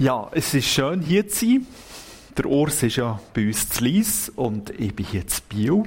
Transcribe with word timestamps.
Ja, 0.00 0.28
es 0.30 0.54
ist 0.54 0.68
schön 0.68 1.00
hier 1.00 1.26
zu 1.26 1.44
sein. 1.44 1.66
Der 2.36 2.46
Urs 2.46 2.84
ist 2.84 2.96
ja 2.96 3.18
bei 3.34 3.48
uns 3.48 3.68
zu 3.68 3.82
Lies 3.82 4.28
und 4.28 4.70
ich 4.70 4.94
bin 4.94 5.04
hier 5.04 5.26
zu 5.26 5.42
Bio. 5.48 5.84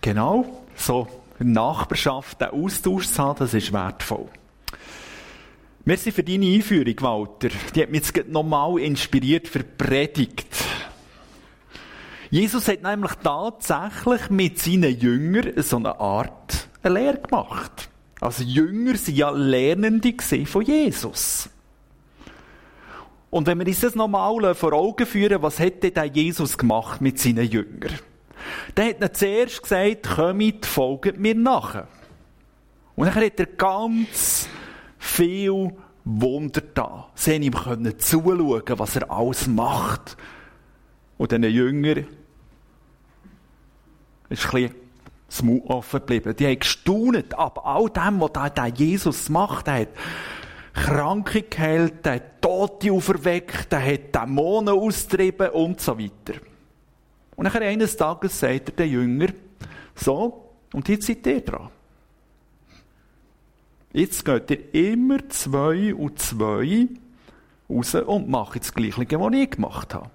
Genau, 0.00 0.62
so 0.74 1.06
Nachbarschaft 1.38 2.40
den 2.40 2.48
Austausch 2.48 3.08
zu 3.08 3.22
haben, 3.22 3.38
das 3.40 3.52
ist 3.52 3.70
wertvoll. 3.70 4.28
Merci 5.84 6.12
für 6.12 6.22
deine 6.22 6.46
Einführung, 6.46 6.94
Walter. 7.00 7.50
Die 7.74 7.82
hat 7.82 7.90
mich 7.90 8.10
jetzt 8.14 8.28
nochmal 8.28 8.78
inspiriert 8.78 9.48
für 9.48 9.58
die 9.58 9.70
Predigt. 9.76 10.46
Jesus 12.30 12.68
hat 12.68 12.82
nämlich 12.82 13.12
tatsächlich 13.22 14.30
mit 14.30 14.58
seinen 14.60 14.98
Jüngern 14.98 15.52
so 15.62 15.76
eine 15.76 16.00
Art 16.00 16.68
eine 16.82 16.94
Lehre 16.94 17.18
gemacht. 17.18 17.90
Also 18.18 18.44
Jünger 18.44 18.96
sind 18.96 19.18
ja 19.18 19.28
Lernende 19.28 20.14
von 20.46 20.62
Jesus. 20.62 21.50
Und 23.32 23.46
wenn 23.46 23.58
wir 23.60 23.66
uns 23.66 23.80
das 23.80 23.94
nochmal 23.94 24.54
vor 24.54 24.74
Augen 24.74 25.06
führen, 25.06 25.40
was 25.40 25.58
hätte 25.58 25.90
denn 25.90 26.12
Jesus 26.12 26.58
gemacht 26.58 27.00
mit 27.00 27.18
seinen 27.18 27.48
Jüngern? 27.48 27.98
Der 28.76 28.90
hat 28.90 29.00
ihnen 29.00 29.14
zuerst 29.14 29.62
gesagt, 29.62 30.02
kommt, 30.16 30.66
folgt 30.66 31.18
mir 31.18 31.34
nach. 31.34 31.86
Und 32.94 33.06
dann 33.06 33.14
hat 33.14 33.40
er 33.40 33.46
ganz 33.46 34.46
viel 34.98 35.72
Wunder 36.04 36.60
da. 36.74 37.08
Sie 37.14 37.32
haben 37.32 37.42
ihm 37.42 37.54
können 37.54 37.98
zuschauen, 37.98 38.62
was 38.66 38.96
er 38.96 39.10
alles 39.10 39.46
macht. 39.46 40.18
Und 41.16 41.32
diesen 41.32 41.44
Jünger 41.44 41.96
ist 44.28 44.44
ein 44.44 44.50
bisschen 44.50 44.74
das 45.26 45.42
Mund 45.42 45.64
offen 45.68 46.00
geblieben. 46.00 46.36
Die 46.36 46.46
haben 46.46 46.58
gestaunet 46.58 47.32
ab 47.32 47.64
all 47.64 47.88
dem, 47.88 48.20
was 48.20 48.52
der 48.52 48.66
Jesus 48.66 49.30
macht. 49.30 49.68
Er 49.68 49.80
hat 49.80 49.88
Kranke 50.72 51.42
geheilt, 51.42 52.04
der 52.04 52.14
hat 52.14 52.42
Tote 52.42 52.92
auferweckt, 52.92 53.70
der 53.70 53.84
hat 53.84 54.14
Dämonen 54.14 54.74
austrieben 54.74 55.50
und 55.50 55.80
so 55.80 55.98
weiter. 55.98 56.40
Und 57.36 57.44
nachher 57.44 57.62
eines 57.62 57.96
Tages 57.96 58.38
sagt 58.38 58.70
er 58.70 58.76
den 58.76 58.90
Jünger, 58.90 59.28
so, 59.94 60.50
und 60.72 60.88
jetzt 60.88 61.06
seid 61.06 61.26
ihr 61.26 61.40
dran. 61.40 61.68
Jetzt 63.92 64.24
geht 64.24 64.50
ihr 64.50 64.92
immer 64.92 65.28
zwei 65.28 65.94
und 65.94 66.18
zwei 66.18 66.88
raus 67.68 67.94
und 67.94 68.28
macht 68.28 68.60
das 68.60 68.72
Gleiche, 68.72 69.20
was 69.20 69.34
ich 69.34 69.50
gemacht 69.50 69.94
habe. 69.94 70.10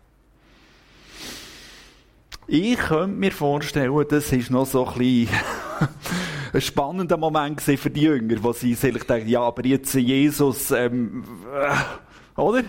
Ich 2.47 2.77
könnte 2.77 3.17
mir 3.17 3.31
vorstellen, 3.31 4.05
das 4.09 4.31
ist 4.31 4.49
noch 4.49 4.65
so 4.65 4.87
ein 4.87 4.97
bisschen 4.97 5.37
ein 6.57 6.61
spannender 6.61 7.17
Moment 7.17 7.61
für 7.61 7.89
die 7.89 8.01
Jünger, 8.01 8.41
wo 8.41 8.51
sie 8.51 8.73
sich 8.73 9.03
denken, 9.03 9.29
ja, 9.29 9.41
aber 9.41 9.63
jetzt 9.65 9.93
Jesus, 9.93 10.71
ähm, 10.71 11.23
äh, 11.53 12.41
oder? 12.41 12.63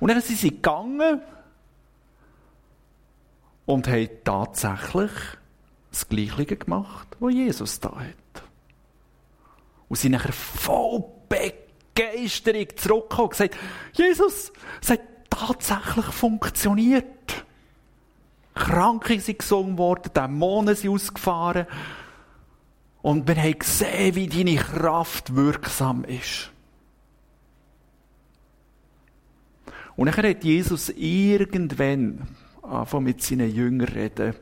Und 0.00 0.10
dann 0.10 0.20
sind 0.20 0.38
sie 0.38 0.50
gegangen 0.50 1.22
und 3.66 3.86
haben 3.86 4.08
tatsächlich 4.24 5.12
das 5.90 6.08
Gleiche 6.08 6.56
gemacht, 6.56 7.08
was 7.20 7.32
Jesus 7.32 7.78
da 7.78 7.94
hat. 7.94 8.42
Und 9.88 9.96
sind 9.96 10.12
nachher 10.12 10.32
voll 10.32 11.04
Begeisterung 11.28 12.66
zurückgekommen 12.76 13.24
und 13.26 13.30
gesagt, 13.30 13.56
Jesus, 13.92 14.52
es 14.82 14.90
hat 14.90 15.00
tatsächlich 15.30 16.06
funktioniert. 16.06 17.04
Kranke 18.54 19.20
sind 19.20 19.38
gesungen 19.38 19.78
worden, 19.78 20.10
Dämonen 20.12 20.74
sind 20.74 20.90
ausgefahren. 20.90 21.66
Und 23.02 23.28
wir 23.28 23.36
haben 23.36 23.58
gesehen, 23.58 24.14
wie 24.16 24.26
deine 24.26 24.56
Kraft 24.56 25.34
wirksam 25.34 26.04
ist. 26.04 26.50
Und 29.96 30.06
dann 30.06 30.16
hat 30.16 30.44
Jesus 30.44 30.90
irgendwann 30.90 32.28
angefangen 32.62 33.04
mit 33.04 33.22
seinen 33.22 33.52
Jüngern 33.52 33.88
reden, 33.88 34.34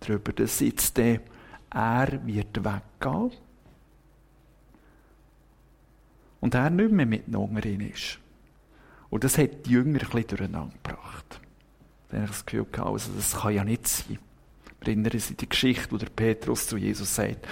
darüber, 0.00 0.32
dass 0.32 0.60
jetzt 0.60 0.98
er 0.98 2.26
wird 2.26 2.64
weggehen. 2.64 3.32
Und 6.40 6.54
er 6.54 6.70
nicht 6.70 6.92
mehr 6.92 7.06
mit 7.06 7.28
Jüngerin 7.28 7.80
ist. 7.80 8.18
Und 9.08 9.24
das 9.24 9.38
hat 9.38 9.66
die 9.66 9.70
Jünger 9.70 10.00
ein 10.00 10.08
bisschen 10.08 10.26
durcheinander 10.26 10.74
gebracht. 10.82 11.40
Dann 12.08 12.22
habe 12.22 12.30
ich 12.30 12.36
das 12.36 12.46
Gefühl 12.46 12.66
gehabt, 12.70 12.90
also 12.90 13.12
das 13.16 13.40
kann 13.40 13.54
ja 13.54 13.64
nicht 13.64 13.86
sein. 13.86 14.18
Erinnern 14.80 15.18
Sie 15.18 15.34
die 15.34 15.48
Geschichte, 15.48 15.92
wo 15.92 15.96
der 15.96 16.10
Petrus 16.10 16.66
zu 16.66 16.76
Jesus 16.76 17.14
sagt, 17.14 17.46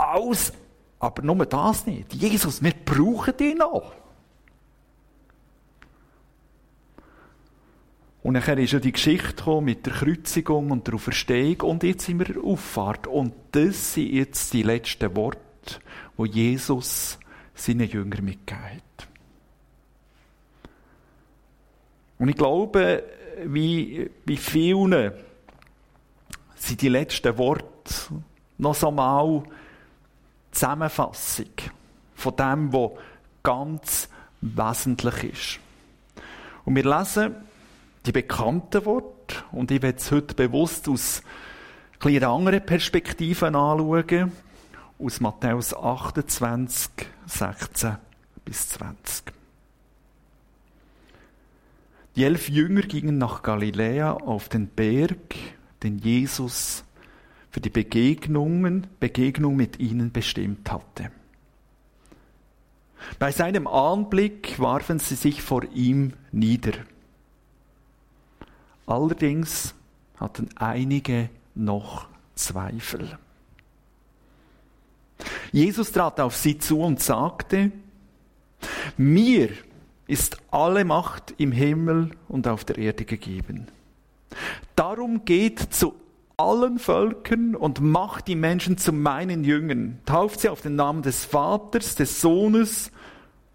alles, 0.00 0.52
aber 0.98 1.22
nur 1.22 1.46
das 1.46 1.86
nicht. 1.86 2.12
Jesus, 2.14 2.62
wir 2.62 2.72
brauchen 2.84 3.36
dich 3.36 3.56
noch. 3.56 3.92
Und 8.22 8.34
nachher 8.34 8.58
ist 8.58 8.72
ja 8.72 8.80
die 8.80 8.92
Geschichte 8.92 9.60
mit 9.62 9.86
der 9.86 9.94
Kreuzigung 9.94 10.70
und 10.70 10.86
der 10.86 10.94
Auferstehung 10.94 11.62
und 11.62 11.82
jetzt 11.82 12.04
sind 12.04 12.18
wir 12.18 12.44
Auffahrt. 12.44 13.06
Und 13.06 13.32
das 13.52 13.94
sind 13.94 14.12
jetzt 14.12 14.52
die 14.52 14.62
letzten 14.62 15.16
Worte, 15.16 15.40
wo 16.16 16.26
Jesus 16.26 17.18
seinen 17.54 17.88
Jüngern 17.88 18.24
mitgegeben 18.24 18.64
hat. 18.64 19.08
Und 22.18 22.28
ich 22.28 22.36
glaube, 22.36 23.02
wie, 23.46 24.10
wie 24.26 24.36
vielen 24.36 25.12
sind 26.56 26.82
die 26.82 26.90
letzten 26.90 27.38
Worte 27.38 28.22
noch 28.58 28.74
so 28.74 28.90
mal 28.90 29.42
Zusammenfassung 30.50 31.50
von 32.14 32.36
dem, 32.36 32.72
was 32.72 32.90
ganz 33.42 34.08
wesentlich 34.40 35.24
ist. 35.24 35.60
Und 36.64 36.76
wir 36.76 36.84
lesen 36.84 37.34
die 38.06 38.12
bekannten 38.12 38.84
Worte 38.84 39.36
und 39.52 39.70
ich 39.70 39.82
werde 39.82 39.98
es 39.98 40.10
heute 40.10 40.34
bewusst 40.34 40.88
aus 40.88 41.22
einer 42.02 42.28
anderen 42.28 42.64
Perspektiven 42.64 43.54
anschauen, 43.54 44.32
aus 44.98 45.20
Matthäus 45.20 45.74
28, 45.74 46.90
16 47.26 47.96
bis 48.44 48.68
20. 48.70 49.32
Die 52.16 52.24
elf 52.24 52.48
Jünger 52.48 52.82
gingen 52.82 53.18
nach 53.18 53.42
Galiläa 53.42 54.12
auf 54.12 54.48
den 54.48 54.66
Berg, 54.66 55.36
den 55.82 55.98
Jesus 55.98 56.84
für 57.50 57.60
die 57.60 57.70
Begegnungen, 57.70 58.86
Begegnung 59.00 59.56
mit 59.56 59.80
ihnen 59.80 60.12
bestimmt 60.12 60.70
hatte. 60.70 61.10
Bei 63.18 63.32
seinem 63.32 63.66
Anblick 63.66 64.58
warfen 64.58 64.98
sie 64.98 65.14
sich 65.14 65.42
vor 65.42 65.64
ihm 65.74 66.12
nieder. 66.32 66.72
Allerdings 68.86 69.74
hatten 70.16 70.48
einige 70.56 71.30
noch 71.54 72.06
Zweifel. 72.34 73.18
Jesus 75.52 75.92
trat 75.92 76.20
auf 76.20 76.36
sie 76.36 76.58
zu 76.58 76.80
und 76.80 77.00
sagte, 77.00 77.72
mir 78.96 79.50
ist 80.06 80.38
alle 80.50 80.84
Macht 80.84 81.34
im 81.38 81.52
Himmel 81.52 82.10
und 82.28 82.48
auf 82.48 82.64
der 82.64 82.78
Erde 82.78 83.04
gegeben. 83.04 83.68
Darum 84.76 85.24
geht 85.24 85.58
zu 85.58 85.94
allen 86.40 86.78
Völkern 86.78 87.54
und 87.54 87.80
macht 87.80 88.26
die 88.26 88.34
Menschen 88.34 88.78
zu 88.78 88.92
meinen 88.92 89.44
Jüngern. 89.44 89.98
Tauft 90.06 90.40
sie 90.40 90.48
auf 90.48 90.62
den 90.62 90.74
Namen 90.74 91.02
des 91.02 91.24
Vaters, 91.24 91.94
des 91.94 92.20
Sohnes 92.20 92.90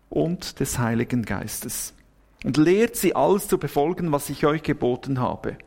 und 0.10 0.60
des 0.60 0.78
Heiligen 0.78 1.24
Geistes. 1.24 1.94
Und 2.44 2.58
lehrt 2.58 2.96
sie 2.96 3.16
alles 3.16 3.48
zu 3.48 3.58
befolgen, 3.58 4.12
was 4.12 4.30
ich 4.30 4.46
euch 4.46 4.62
geboten 4.62 5.20
habe. 5.20 5.58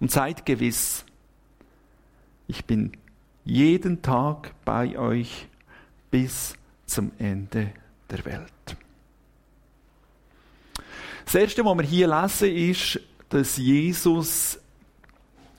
Und 0.00 0.10
seid 0.10 0.46
gewiss, 0.46 1.04
ich 2.48 2.64
bin 2.64 2.92
jeden 3.44 4.00
Tag 4.00 4.52
bei 4.64 4.98
euch 4.98 5.48
bis 6.10 6.54
zum 6.86 7.12
Ende 7.18 7.72
der 8.10 8.24
Welt. 8.24 8.76
Das 11.26 11.34
Erste, 11.34 11.64
was 11.64 11.76
wir 11.76 11.84
hier 11.84 12.08
lesen, 12.08 12.56
ist, 12.56 13.00
dass 13.28 13.56
Jesus 13.56 14.58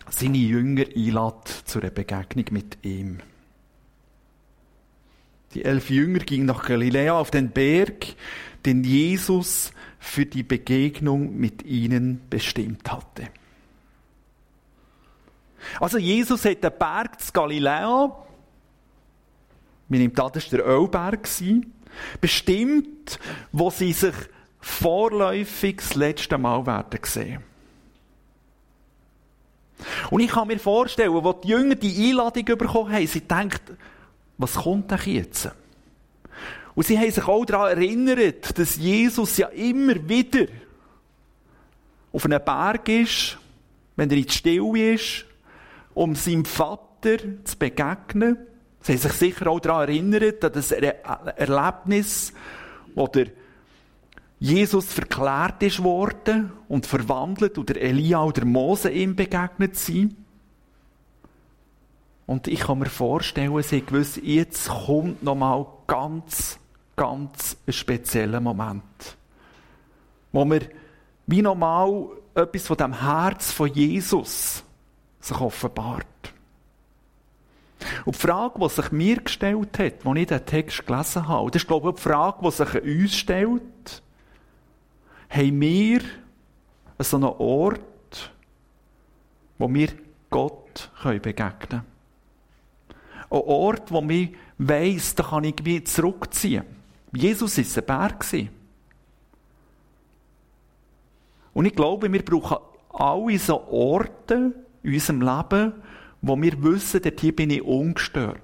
seine 0.10 0.38
Jünger 0.38 0.86
einlädt 0.96 1.48
zu 1.66 1.80
einer 1.80 1.90
Begegnung 1.90 2.46
mit 2.52 2.78
ihm. 2.84 3.20
Die 5.54 5.66
elf 5.66 5.90
Jünger 5.90 6.20
gingen 6.20 6.46
nach 6.46 6.66
Galiläa 6.66 7.14
auf 7.14 7.32
den 7.32 7.50
Berg, 7.50 8.16
den 8.66 8.84
Jesus 8.84 9.72
für 10.00 10.26
die 10.26 10.44
Begegnung 10.44 11.38
mit 11.38 11.64
ihnen 11.64 12.22
bestimmt 12.30 12.92
hatte. 12.92 13.30
Also 15.80 15.98
Jesus 15.98 16.46
hat 16.46 16.64
den 16.64 16.72
Berg 16.78 17.20
zu 17.22 17.32
Galiläa, 17.32 18.24
wir 19.90 20.00
nehmen 20.00 20.18
an, 20.20 20.32
das 20.34 20.52
war 20.52 20.60
der 20.60 20.68
Ölberg, 20.68 21.28
bestimmt, 22.20 23.20
wo 23.52 23.70
sie 23.70 23.94
sich 23.94 24.16
vorläufig 24.60 25.78
das 25.78 25.96
letzte 25.96 26.38
Mal 26.38 26.66
werden 26.66 27.00
sehen. 27.04 27.44
Und 30.10 30.22
ich 30.22 30.32
kann 30.32 30.48
mir 30.48 30.60
vorstellen, 30.60 31.14
wo 31.14 31.34
die 31.34 31.50
Jünger 31.50 31.76
die 31.76 32.10
Einladung 32.10 32.46
bekommen 32.46 32.92
haben, 32.92 33.08
sie 33.08 33.22
denken, 33.22 33.78
was 34.38 34.54
kommt 34.56 34.92
denn 34.92 35.00
jetzt? 35.06 35.50
Und 36.76 36.86
sie 36.86 36.98
haben 36.98 37.12
sich 37.12 37.28
auch 37.28 37.46
daran 37.46 37.72
erinnert, 37.72 38.58
dass 38.58 38.76
Jesus 38.76 39.38
ja 39.38 39.48
immer 39.48 39.96
wieder 40.08 40.46
auf 42.12 42.26
einem 42.26 42.44
Berg 42.44 42.88
ist, 42.90 43.38
wenn 43.96 44.10
er 44.12 44.18
in 44.18 44.26
der 44.26 44.32
Stille 44.32 44.94
ist, 44.94 45.26
um 45.94 46.16
seinem 46.16 46.46
Vater 46.46 47.18
zu 47.44 47.58
begegnen. 47.58 48.38
Sie 48.82 48.94
haben 48.94 49.00
sich 49.00 49.14
sicher 49.14 49.48
auch 49.48 49.60
daran 49.60 49.90
erinnert, 49.90 50.46
an 50.46 50.54
das 50.54 50.72
Erlebnis, 50.72 52.32
wo 52.94 53.08
der 53.08 53.28
Jesus 54.40 54.94
verklärt 54.94 55.64
ist 55.64 55.84
worden 55.84 56.52
und 56.68 56.86
verwandelt 56.86 57.58
oder 57.58 57.76
Elia 57.76 58.24
oder 58.24 58.46
Mose 58.46 58.92
ihm 58.92 59.16
begegnet 59.16 59.76
sind. 59.76 60.16
Und 62.28 62.48
ich 62.48 62.60
kann 62.60 62.80
mir 62.80 62.90
vorstellen, 62.90 63.62
sie 63.64 63.82
gewusst, 63.82 64.18
jetzt 64.18 64.68
kommt 64.68 65.24
nochmal 65.24 65.66
ganz, 65.88 66.60
ganz 66.96 67.58
ein 67.66 67.74
spezieller 67.74 68.42
Moment. 68.42 68.84
Wo 70.32 70.46
mir 70.46 70.62
wie 71.26 71.42
nochmal 71.42 72.08
etwas 72.36 72.68
von 72.68 72.78
dem 72.78 73.02
Herz 73.02 73.52
von 73.52 73.74
Jesus 73.74 74.64
sich 75.20 75.40
offenbart. 75.40 76.06
Und 78.06 78.16
die 78.16 78.20
Frage, 78.20 78.60
die 78.60 78.70
sich 78.70 78.92
mir 78.92 79.18
gestellt 79.18 79.80
hat, 79.80 80.06
als 80.06 80.18
ich 80.20 80.28
den 80.28 80.46
Text 80.46 80.86
gelesen 80.86 81.28
habe, 81.28 81.52
das 81.52 81.64
ist, 81.64 81.68
glaube 81.68 81.90
ich, 81.90 81.96
die 81.96 82.02
Frage, 82.02 82.38
die 82.44 82.52
sich 82.52 82.82
uns 82.82 83.16
stellt, 83.16 84.02
haben 85.30 85.62
wir 85.62 86.02
so 87.00 87.18
einen 87.18 87.26
Ort, 87.26 88.32
wo 89.58 89.74
wir 89.74 89.90
Gott 90.30 90.92
begegnen 91.04 91.60
können. 91.60 91.86
Ein 93.30 93.42
Ort, 93.46 93.92
wo 93.92 94.02
ich 94.10 94.36
weiss, 94.58 95.16
da 95.16 95.24
kann 95.24 95.44
ich 95.44 95.62
mich 95.64 95.88
zurückziehen. 95.88 96.64
Jesus 97.14 97.58
war 97.58 97.84
ein 97.84 98.10
Berg. 98.10 98.26
Und 101.54 101.66
ich 101.66 101.76
glaube, 101.76 102.12
wir 102.12 102.24
brauchen 102.24 102.58
alle 102.90 103.40
so 103.40 103.68
Orte 103.68 104.54
in 104.84 104.94
unserem 104.94 105.22
Leben, 105.22 105.74
wo 106.22 106.40
wir 106.40 106.64
wissen, 106.64 107.02
dort 107.02 107.36
bin 107.36 107.50
ich 107.50 107.62
ungestört. 107.62 108.42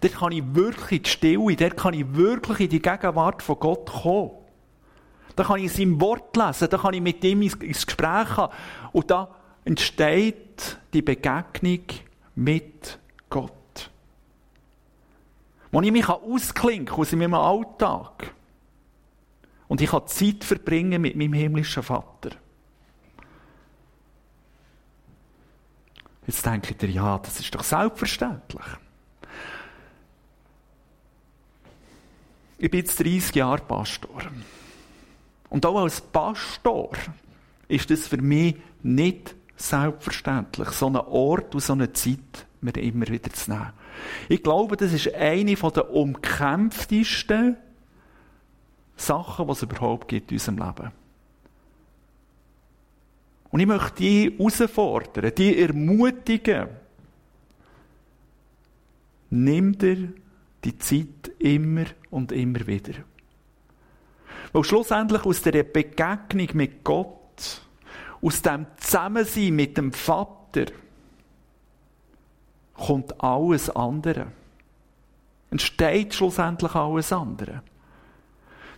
Dort 0.00 0.14
kann 0.14 0.32
ich 0.32 0.54
wirklich 0.54 0.92
in 0.92 1.02
die 1.02 1.10
Stille, 1.10 1.56
dort 1.56 1.76
kann 1.76 1.94
ich 1.94 2.14
wirklich 2.14 2.60
in 2.60 2.68
die 2.68 2.82
Gegenwart 2.82 3.42
von 3.42 3.58
Gott 3.58 3.90
kommen. 3.90 4.30
Da 5.40 5.46
kann 5.46 5.58
ich 5.58 5.72
sein 5.72 5.98
Wort 6.02 6.36
lesen, 6.36 6.68
da 6.68 6.76
kann 6.76 6.92
ich 6.92 7.00
mit 7.00 7.24
ihm 7.24 7.40
ins, 7.40 7.58
Gespräch 7.58 8.36
haben. 8.36 8.52
Und 8.92 9.10
da 9.10 9.34
entsteht 9.64 10.76
die 10.92 11.00
Begegnung 11.00 11.80
mit 12.34 12.98
Gott. 13.30 13.90
Wo 15.72 15.80
ich 15.80 15.92
mich 15.92 16.06
ausklinken 16.06 16.94
aus 16.94 17.12
meinem 17.12 17.32
Alltag. 17.32 18.34
Und 19.66 19.80
ich 19.80 19.88
kann 19.88 20.06
Zeit 20.08 20.44
verbringen 20.44 21.00
mit 21.00 21.16
meinem 21.16 21.32
himmlischen 21.32 21.84
Vater. 21.84 22.32
Jetzt 26.26 26.44
denkt 26.44 26.82
ihr, 26.82 26.90
ja, 26.90 27.16
das 27.16 27.40
ist 27.40 27.54
doch 27.54 27.64
selbstverständlich. 27.64 28.66
Ich 32.58 32.70
bin 32.70 32.80
jetzt 32.80 33.00
30 33.00 33.36
Jahre 33.36 33.62
Pastor. 33.62 34.20
Und 35.50 35.66
auch 35.66 35.82
als 35.82 36.00
Pastor 36.00 36.92
ist 37.68 37.90
das 37.90 38.06
für 38.06 38.22
mich 38.22 38.56
nicht 38.82 39.34
selbstverständlich, 39.56 40.70
so 40.70 40.86
einen 40.86 40.96
Ort 40.96 41.54
und 41.54 41.60
so 41.60 41.74
eine 41.74 41.92
Zeit 41.92 42.46
mir 42.60 42.76
immer 42.76 43.08
wieder 43.08 43.30
zu 43.30 43.50
nehmen. 43.50 43.72
Ich 44.28 44.42
glaube, 44.42 44.76
das 44.76 44.92
ist 44.92 45.12
eine 45.14 45.54
der 45.54 45.90
umkämpftesten 45.90 47.56
Sachen, 48.96 49.46
die 49.46 49.52
es 49.52 49.62
überhaupt 49.62 50.08
gibt 50.08 50.30
in 50.30 50.36
unserem 50.36 50.58
Leben. 50.58 50.92
Und 53.50 53.60
ich 53.60 53.66
möchte 53.66 53.94
die 53.96 54.36
herausfordern, 54.38 55.32
die 55.36 55.60
ermutigen. 55.60 56.68
Nimm 59.30 59.76
dir 59.76 60.12
die 60.64 60.78
Zeit 60.78 61.32
immer 61.38 61.86
und 62.10 62.32
immer 62.32 62.66
wieder. 62.66 62.94
Weil 64.52 64.64
schlussendlich 64.64 65.24
aus 65.24 65.42
der 65.42 65.62
Begegnung 65.62 66.48
mit 66.54 66.84
Gott, 66.84 67.62
aus 68.20 68.42
dem 68.42 68.66
Zusammensein 68.78 69.54
mit 69.54 69.76
dem 69.76 69.92
Vater, 69.92 70.66
kommt 72.74 73.22
alles 73.22 73.70
andere. 73.70 74.26
Entsteht 75.50 76.14
schlussendlich 76.14 76.74
alles 76.74 77.12
andere. 77.12 77.62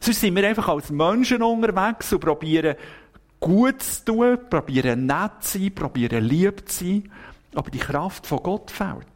Sonst 0.00 0.20
sind 0.20 0.34
wir 0.34 0.46
einfach 0.46 0.68
als 0.68 0.90
Menschen 0.90 1.42
unterwegs 1.42 2.12
und 2.12 2.20
probieren 2.20 2.76
gut 3.38 3.82
zu 3.82 4.04
tun, 4.04 4.38
probieren 4.50 5.06
nett 5.06 5.32
zu 5.40 5.58
sein, 5.58 5.74
probieren 5.74 6.24
lieb 6.24 6.68
zu 6.68 6.84
sein, 6.84 7.12
aber 7.54 7.70
die 7.70 7.78
Kraft 7.78 8.26
von 8.26 8.42
Gott 8.42 8.70
fehlt. 8.70 9.11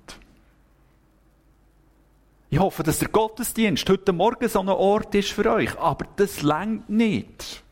Ich 2.56 2.62
hoffe, 2.62 2.82
dass 2.82 3.00
der 3.00 3.08
Gottesdienst 3.08 3.86
heute 3.90 4.14
Morgen 4.14 4.48
so 4.48 4.60
ein 4.60 4.70
Ort 4.70 5.14
ist 5.14 5.30
für 5.30 5.52
euch, 5.52 5.78
aber 5.78 6.06
das 6.16 6.40
längt 6.40 6.88
nicht. 6.88 7.62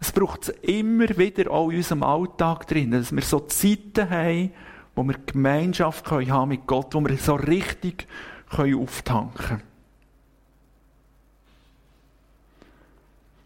Es 0.00 0.12
braucht 0.12 0.42
es 0.42 0.48
immer 0.60 1.08
wieder 1.16 1.50
auch 1.50 1.70
in 1.70 1.78
unserem 1.78 2.02
Alltag 2.02 2.66
drin, 2.66 2.90
dass 2.90 3.10
wir 3.10 3.22
so 3.22 3.40
Zeiten 3.40 4.10
haben, 4.10 4.52
wo 4.94 5.02
wir 5.04 5.14
Gemeinschaft 5.24 6.10
haben 6.10 6.48
mit 6.50 6.66
Gott, 6.66 6.94
wo 6.94 7.00
wir 7.00 7.16
so 7.16 7.36
richtig 7.36 8.06
auftanken 8.50 9.46
können. 9.46 9.62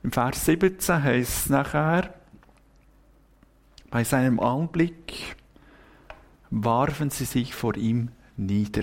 Im 0.02 0.10
Vers 0.10 0.46
17 0.46 1.04
heißt 1.04 1.30
es 1.30 1.48
nachher, 1.48 2.12
bei 3.90 4.02
seinem 4.02 4.40
Anblick 4.40 5.36
warfen 6.50 7.10
sie 7.10 7.24
sich 7.24 7.54
vor 7.54 7.76
ihm 7.76 8.08
nieder. 8.36 8.82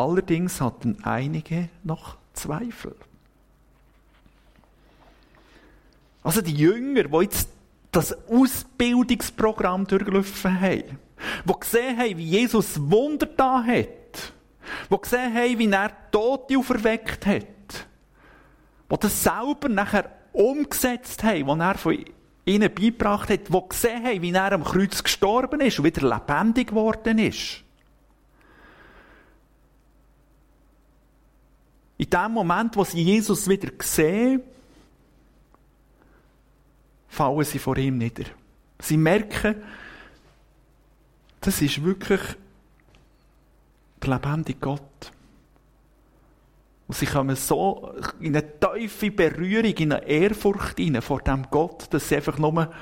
Allerdings 0.00 0.62
hatten 0.62 0.96
einige 1.02 1.68
noch 1.84 2.16
Zweifel. 2.32 2.96
Also 6.22 6.40
die 6.40 6.54
Jünger, 6.54 7.04
die 7.04 7.18
jetzt 7.18 7.50
das 7.92 8.16
Ausbildungsprogramm 8.26 9.86
durchlaufen 9.86 10.58
haben, 10.58 10.98
die 11.44 11.60
gesehen 11.60 11.98
haben, 11.98 12.16
wie 12.16 12.24
Jesus 12.24 12.80
Wunder 12.80 13.26
da 13.26 13.62
hat, 13.62 14.32
die 14.90 15.00
gesehen 15.00 15.34
haben, 15.34 15.58
wie 15.58 15.70
er 15.70 15.90
Tote 16.10 16.56
auferweckt 16.56 17.26
hat, 17.26 17.86
die 18.90 18.96
das 19.00 19.22
selber 19.22 19.68
nachher 19.68 20.10
umgesetzt 20.32 21.22
haben, 21.24 21.46
was 21.46 21.58
er 21.58 21.74
von 21.74 22.04
ihnen 22.46 22.74
beigebracht 22.74 23.28
hat, 23.28 23.48
die 23.48 23.68
gesehen 23.68 24.02
haben, 24.02 24.22
wie 24.22 24.32
er 24.32 24.52
am 24.52 24.64
Kreuz 24.64 25.02
gestorben 25.02 25.60
ist 25.60 25.78
und 25.78 25.84
wieder 25.84 26.08
lebendig 26.08 26.68
geworden 26.68 27.18
ist. 27.18 27.64
In 32.00 32.08
dem 32.08 32.32
Moment, 32.32 32.74
wo 32.78 32.84
sie 32.84 33.02
Jesus 33.02 33.46
wieder 33.46 33.68
sehen, 33.80 34.40
fallen 37.08 37.44
sie 37.44 37.58
vor 37.58 37.76
ihm 37.76 37.98
nieder. 37.98 38.24
Sie 38.78 38.96
merken, 38.96 39.56
das 41.42 41.60
ist 41.60 41.84
wirklich 41.84 42.22
der 44.02 44.14
lebendige 44.14 44.58
Gott. 44.58 45.12
Und 46.88 46.96
sie 46.96 47.04
kommen 47.04 47.36
so 47.36 47.94
in 48.18 48.34
eine 48.34 48.58
tiefe 48.58 49.10
Berührung, 49.10 49.74
in 49.74 49.92
eine 49.92 50.06
Ehrfurcht 50.06 50.78
hinein 50.78 51.02
vor 51.02 51.20
dem 51.20 51.50
Gott, 51.50 51.86
dass 51.92 52.08
sie 52.08 52.16
einfach 52.16 52.38
nur 52.38 52.72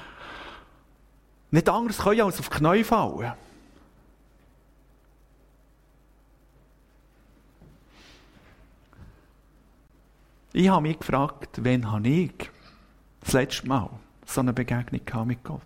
nicht 1.51 1.69
anders 1.69 1.99
können 1.99 2.21
als 2.21 2.39
auf 2.39 2.51
die 2.51 2.57
Knie 2.57 2.85
fallen. 2.85 3.33
Ich 10.59 10.69
habe 10.71 10.83
mich 10.83 10.99
gefragt, 10.99 11.61
wann 11.63 11.89
habe 11.89 12.09
ich 12.09 12.51
das 13.21 13.33
letzte 13.33 13.69
Mal 13.69 13.91
so 14.27 14.41
eine 14.41 14.53
Begegnung 14.53 15.29
mit 15.29 15.45
Gott? 15.45 15.63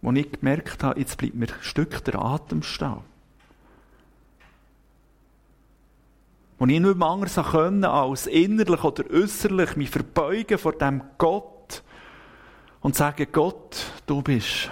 Wo 0.00 0.10
ich 0.12 0.32
gemerkt 0.32 0.82
habe, 0.82 0.98
jetzt 0.98 1.18
bleibt 1.18 1.34
mir 1.34 1.46
ein 1.46 1.54
Stück 1.60 2.02
der 2.06 2.22
Atem 2.22 2.62
stehen. 2.62 3.02
Wo 6.58 6.64
ich 6.64 6.80
nicht 6.80 6.96
mehr 6.96 7.06
anders 7.06 7.34
können, 7.34 7.84
als 7.84 8.28
innerlich 8.28 8.82
oder 8.82 9.04
äußerlich 9.10 9.76
mich 9.76 9.90
verbeugen 9.90 10.56
vor 10.56 10.72
dem 10.72 11.02
Gott 11.18 11.82
und 12.80 12.96
sagen, 12.96 13.26
Gott, 13.30 13.84
du 14.06 14.22
bist 14.22 14.70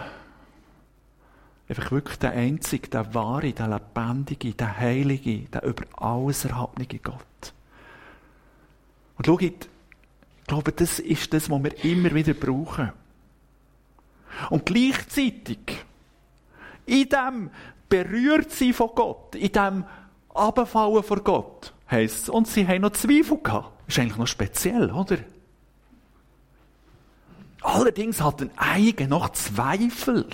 Einfach 1.73 1.91
wirklich 1.91 2.19
der 2.19 2.33
Einzige, 2.33 2.87
der 2.89 3.15
wahre, 3.15 3.51
der 3.55 3.67
lebendige, 3.67 4.53
der 4.53 4.77
heilige, 4.77 5.49
der 5.49 5.63
über 5.63 5.85
alles 5.97 6.45
erhabene 6.45 6.87
Gott. 7.03 7.55
Und 9.17 9.25
schau, 9.25 9.39
ich 9.39 9.55
glaube, 10.47 10.73
das 10.73 10.99
ist 10.99 11.33
das, 11.33 11.49
was 11.49 11.63
wir 11.63 11.83
immer 11.83 12.15
wieder 12.15 12.35
brauchen. 12.35 12.93
Und 14.51 14.67
gleichzeitig, 14.67 15.83
in 16.85 17.09
dem 17.09 17.51
Berührtsein 17.89 18.75
von 18.75 18.91
Gott, 18.95 19.35
in 19.35 19.53
dem 19.53 19.85
Abfallen 20.29 21.03
vor 21.03 21.25
Gott, 21.25 21.73
heisst 21.91 22.29
Und 22.29 22.49
sie 22.49 22.69
haben 22.69 22.83
noch 22.83 22.93
Zweifel 22.93 23.39
gehabt. 23.39 23.89
Ist 23.89 23.99
eigentlich 23.99 24.19
noch 24.19 24.27
speziell, 24.27 24.91
oder? 24.91 25.17
Allerdings 27.63 28.21
hatten 28.21 28.51
einige 28.57 29.09
noch 29.09 29.31
Zweifel. 29.31 30.27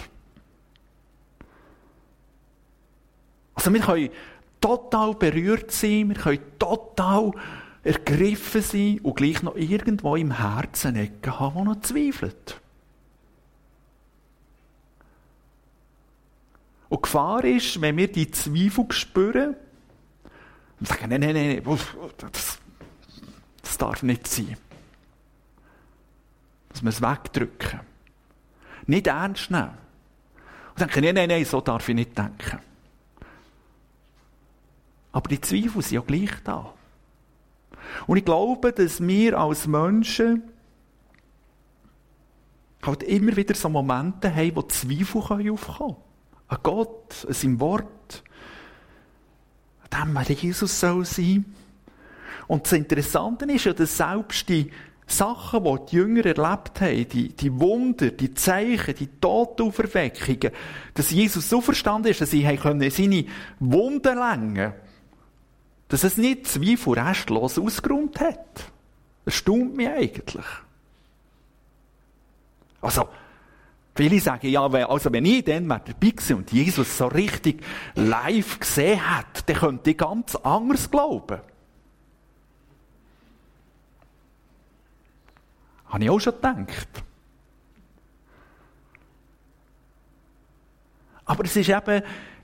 Also 3.58 3.74
wir 3.74 3.80
können 3.80 4.10
total 4.60 5.14
berührt 5.16 5.72
sein, 5.72 6.10
wir 6.10 6.14
können 6.14 6.38
total 6.60 7.32
ergriffen 7.82 8.62
sein 8.62 9.00
und 9.02 9.16
gleich 9.16 9.42
noch 9.42 9.56
irgendwo 9.56 10.14
im 10.14 10.30
Herzen 10.30 10.94
Ecken 10.94 11.40
haben, 11.40 11.58
die 11.58 11.64
noch 11.64 11.80
zweifelt. 11.80 12.60
Und 16.88 16.98
die 16.98 17.02
Gefahr 17.02 17.44
ist, 17.44 17.80
wenn 17.80 17.96
wir 17.96 18.06
die 18.06 18.30
Zweifel 18.30 18.86
spüren, 18.90 19.56
und 20.78 20.86
sagen, 20.86 21.08
nein, 21.08 21.20
nein, 21.20 21.34
nein, 21.34 21.62
das, 22.18 22.60
das 23.60 23.76
darf 23.76 24.04
nicht 24.04 24.28
sein. 24.28 24.56
Dass 26.68 26.82
wir 26.82 26.90
es 26.90 27.02
wegdrücken. 27.02 27.80
Nicht 28.86 29.08
ernst 29.08 29.50
nehmen. 29.50 29.76
Und 30.70 30.80
denken, 30.80 31.02
nein, 31.02 31.14
nein, 31.16 31.28
nein, 31.28 31.44
so 31.44 31.60
darf 31.60 31.88
ich 31.88 31.96
nicht 31.96 32.16
denken. 32.16 32.67
Aber 35.12 35.28
die 35.28 35.40
Zweifel 35.40 35.82
sind 35.82 35.92
ja 35.92 36.00
gleich 36.00 36.30
da. 36.44 36.72
Und 38.06 38.16
ich 38.16 38.24
glaube, 38.24 38.72
dass 38.72 39.00
wir 39.00 39.38
als 39.38 39.66
Menschen 39.66 40.42
halt 42.82 43.02
immer 43.02 43.36
wieder 43.36 43.54
so 43.54 43.68
Momente 43.68 44.34
haben, 44.34 44.56
wo 44.56 44.62
Zweifel 44.62 45.50
aufkommen 45.50 45.56
können. 45.56 45.96
An 46.48 46.58
Gott, 46.62 47.26
an 47.26 47.34
seinem 47.34 47.60
Wort, 47.60 48.22
an 49.90 50.14
dem, 50.14 50.14
wer 50.14 50.36
Jesus 50.36 50.78
soll 50.78 51.04
sein. 51.04 51.44
Und 52.46 52.64
das 52.64 52.72
Interessante 52.72 53.44
ist 53.46 53.64
ja, 53.64 53.72
dass 53.72 53.96
selbst 53.96 54.48
die 54.48 54.70
Sachen, 55.06 55.64
die 55.64 55.86
die 55.90 55.96
Jünger 55.96 56.26
erlebt 56.26 56.80
haben, 56.80 57.08
die, 57.08 57.28
die 57.28 57.60
Wunder, 57.60 58.10
die 58.10 58.34
Zeichen, 58.34 58.94
die 58.94 59.08
Todauferweckungen, 59.20 60.52
dass 60.94 61.10
Jesus 61.10 61.48
so 61.48 61.60
verstanden 61.60 62.08
ist, 62.08 62.20
dass 62.20 62.30
sie 62.30 62.42
seine 62.42 63.24
Wunden 63.58 64.18
lenken 64.18 64.74
dass 65.88 66.04
es 66.04 66.16
nicht 66.16 66.46
Zweifel 66.46 66.98
restlos 66.98 67.58
ausgeräumt 67.58 68.20
hat. 68.20 68.70
Das 69.24 69.34
staunt 69.34 69.74
mich 69.74 69.88
eigentlich. 69.88 70.46
Also, 72.80 73.08
viele 73.94 74.20
sagen, 74.20 74.48
ja, 74.48 74.66
also 74.66 75.12
wenn 75.12 75.24
ich 75.24 75.44
dann 75.44 75.68
dabei 75.68 75.92
gewesen 75.92 76.36
und 76.36 76.52
Jesus 76.52 76.96
so 76.96 77.06
richtig 77.08 77.62
live 77.94 78.60
gesehen 78.60 79.10
hat, 79.10 79.48
dann 79.48 79.56
könnte 79.56 79.90
ich 79.90 79.98
ganz 79.98 80.36
anders 80.36 80.90
glauben. 80.90 81.40
Habe 85.86 86.04
ich 86.04 86.10
auch 86.10 86.20
schon 86.20 86.34
gedacht. 86.34 86.88
Aber 91.24 91.44
es 91.44 91.56
ist 91.56 91.68
eben 91.68 92.02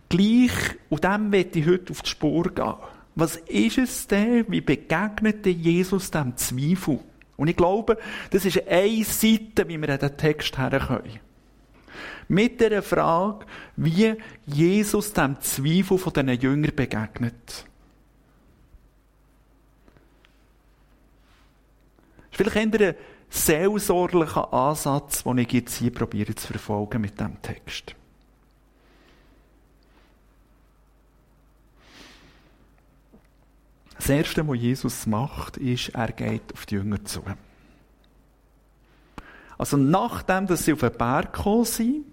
gleich, 0.08 0.78
und 0.88 1.04
dem 1.04 1.30
möchte 1.30 1.58
ich 1.58 1.66
heute 1.66 1.92
auf 1.92 2.02
die 2.02 2.10
Spur 2.10 2.54
gehen. 2.54 2.74
Was 3.14 3.36
ist 3.36 3.78
es 3.78 4.06
denn? 4.06 4.44
Wie 4.48 4.60
begegnete 4.60 5.50
Jesus 5.50 6.10
dem 6.10 6.36
Zweifel? 6.36 7.00
Und 7.36 7.48
ich 7.48 7.56
glaube, 7.56 7.98
das 8.30 8.44
ist 8.44 8.66
eine 8.66 9.04
Seite, 9.04 9.68
wie 9.68 9.80
wir 9.80 9.88
an 9.88 9.98
den 9.98 10.16
Text 10.16 10.58
herkommen. 10.58 11.20
Mit 12.28 12.60
der 12.60 12.82
Frage, 12.82 13.44
wie 13.76 14.14
Jesus 14.46 15.12
dem 15.12 15.40
Zweifel 15.40 15.98
von 15.98 16.12
diesen 16.12 16.40
Jüngern 16.40 16.74
begegnet. 16.74 17.66
Das 22.30 22.40
ist 22.40 22.50
vielleicht 22.50 22.74
ein 22.74 22.94
seelsorglicher 23.28 24.52
Ansatz, 24.52 25.22
den 25.22 25.38
ich 25.38 25.52
jetzt 25.52 25.76
hier 25.76 25.92
probiere 25.92 26.34
zu 26.34 26.48
verfolgen 26.48 27.00
mit 27.02 27.18
diesem 27.18 27.40
Text. 27.42 27.94
Das 34.04 34.10
Erste, 34.10 34.46
was 34.46 34.58
Jesus 34.58 35.06
macht, 35.06 35.56
ist, 35.56 35.88
er 35.94 36.12
geht 36.12 36.52
auf 36.52 36.66
die 36.66 36.74
Jünger 36.74 37.02
zu. 37.06 37.24
Also 39.56 39.78
nachdem, 39.78 40.46
dass 40.46 40.66
sie 40.66 40.74
auf 40.74 40.80
den 40.80 40.92
Berg 40.92 41.32
gekommen 41.32 41.64
sind, 41.64 42.04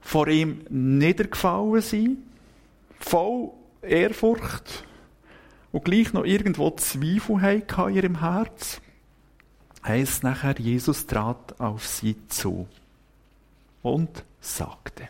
vor 0.00 0.28
ihm 0.28 0.64
niedergefallen 0.70 1.80
sind, 1.80 2.18
voll 3.00 3.50
Ehrfurcht 3.82 4.84
und 5.72 5.84
gleich 5.84 6.12
noch 6.12 6.24
irgendwo 6.24 6.70
Zweifel 6.70 7.40
hatten 7.40 7.88
in 7.88 7.96
ihrem 7.96 8.20
Herz, 8.20 8.80
heisst 9.84 10.22
nachher, 10.22 10.60
Jesus 10.60 11.08
trat 11.08 11.58
auf 11.58 11.84
sie 11.84 12.16
zu 12.28 12.68
und 13.82 14.24
sagte. 14.40 15.08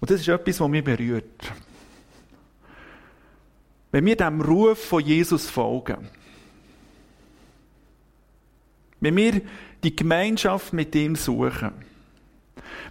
Und 0.00 0.10
das 0.10 0.22
ist 0.22 0.26
etwas, 0.26 0.58
was 0.58 0.68
mich 0.68 0.82
berührt. 0.82 1.52
Wenn 3.94 4.06
wir 4.06 4.16
dem 4.16 4.40
Ruf 4.40 4.86
von 4.86 5.04
Jesus 5.04 5.48
folgen, 5.48 6.08
wenn 8.98 9.14
wir 9.14 9.40
die 9.84 9.94
Gemeinschaft 9.94 10.72
mit 10.72 10.96
ihm 10.96 11.14
suchen, 11.14 11.70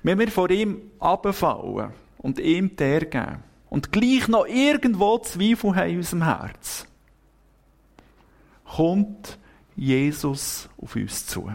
wenn 0.02 0.18
wir 0.18 0.32
vor 0.32 0.50
ihm 0.50 0.80
abfallen 1.00 1.92
und 2.20 2.40
ihm 2.40 2.78
der 2.78 3.04
geben 3.04 3.44
und 3.70 3.92
gleich 3.92 4.30
noch 4.30 4.46
irgendwo 4.46 5.18
Zweifel 5.18 5.76
haben 5.76 5.90
in 5.90 5.98
unserem 5.98 6.24
Herz, 6.24 6.86
kommt 8.64 9.38
Jesus 9.76 10.70
auf 10.78 10.96
uns 10.96 11.26
zu. 11.26 11.52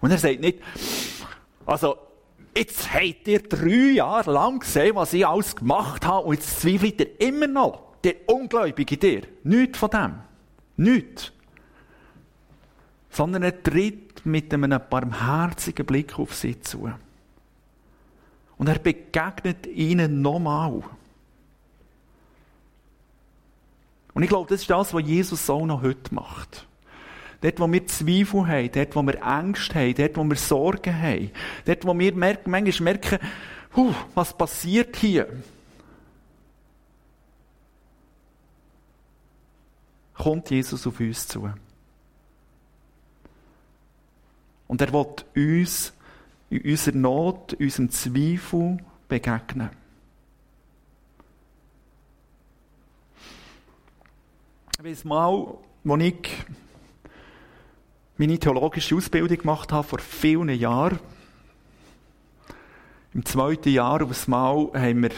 Und 0.00 0.10
er 0.10 0.18
sagt 0.18 0.40
nicht, 0.40 0.58
also 1.64 1.96
Jetzt 2.56 2.92
habt 2.92 3.26
ihr 3.26 3.42
drei 3.42 3.94
Jahre 3.94 4.32
lang 4.32 4.60
gesehen, 4.60 4.94
was 4.94 5.12
ich 5.12 5.26
alles 5.26 5.56
gemacht 5.56 6.06
habe, 6.06 6.28
und 6.28 6.34
jetzt 6.34 6.60
zweifelt 6.60 7.00
ihr 7.00 7.20
immer 7.20 7.46
noch. 7.48 7.82
Der 8.04 8.28
Ungläubige 8.28 8.96
dir. 8.96 9.22
Nichts 9.42 9.78
von 9.78 9.90
dem. 9.90 10.14
Nichts. 10.76 11.32
Sondern 13.10 13.42
er 13.42 13.62
tritt 13.62 14.24
mit 14.26 14.52
einem 14.52 14.80
barmherzigen 14.88 15.86
Blick 15.86 16.18
auf 16.18 16.34
sie 16.34 16.60
zu. 16.60 16.90
Und 18.56 18.68
er 18.68 18.78
begegnet 18.78 19.66
ihnen 19.66 20.22
nochmal. 20.22 20.82
Und 24.12 24.22
ich 24.22 24.28
glaube, 24.28 24.48
das 24.48 24.60
ist 24.60 24.70
das, 24.70 24.94
was 24.94 25.02
Jesus 25.02 25.50
auch 25.50 25.66
noch 25.66 25.82
heute 25.82 26.14
macht. 26.14 26.66
Dort, 27.44 27.60
wo 27.60 27.70
wir 27.70 27.86
Zweifel 27.86 28.46
haben, 28.46 28.72
dort, 28.72 28.96
wo 28.96 29.02
wir 29.02 29.20
Ängste 29.22 29.74
haben, 29.74 29.94
dort, 29.94 30.16
wo 30.16 30.24
wir 30.24 30.36
Sorgen 30.36 30.98
haben, 30.98 31.30
dort, 31.66 31.84
wo 31.84 31.98
wir 31.98 32.14
merken, 32.14 32.50
manchmal 32.50 32.94
merken, 32.94 33.18
huh, 33.76 33.92
was 34.14 34.34
passiert 34.34 34.96
hier? 34.96 35.28
Kommt 40.14 40.48
Jesus 40.48 40.86
auf 40.86 40.98
uns 40.98 41.28
zu. 41.28 41.52
Und 44.66 44.80
er 44.80 44.90
will 44.90 45.06
uns 45.36 45.92
in 46.48 46.62
unserer 46.62 46.96
Not, 46.96 47.52
in 47.52 47.66
unserem 47.66 47.90
Zweifel 47.90 48.78
begegnen. 49.06 49.68
Ich 54.78 54.84
weiß 54.84 55.04
mal, 55.04 55.58
als 55.84 56.02
ich 56.02 56.30
meine 58.16 58.38
theologische 58.38 58.94
Ausbildung 58.94 59.38
gemacht 59.38 59.72
habe 59.72 59.86
vor 59.86 59.98
vielen 59.98 60.48
Jahren. 60.48 61.00
Im 63.12 63.24
zweiten 63.24 63.70
Jahr 63.70 64.02
aufs 64.02 64.28
Mal 64.28 64.70
haben 64.74 65.08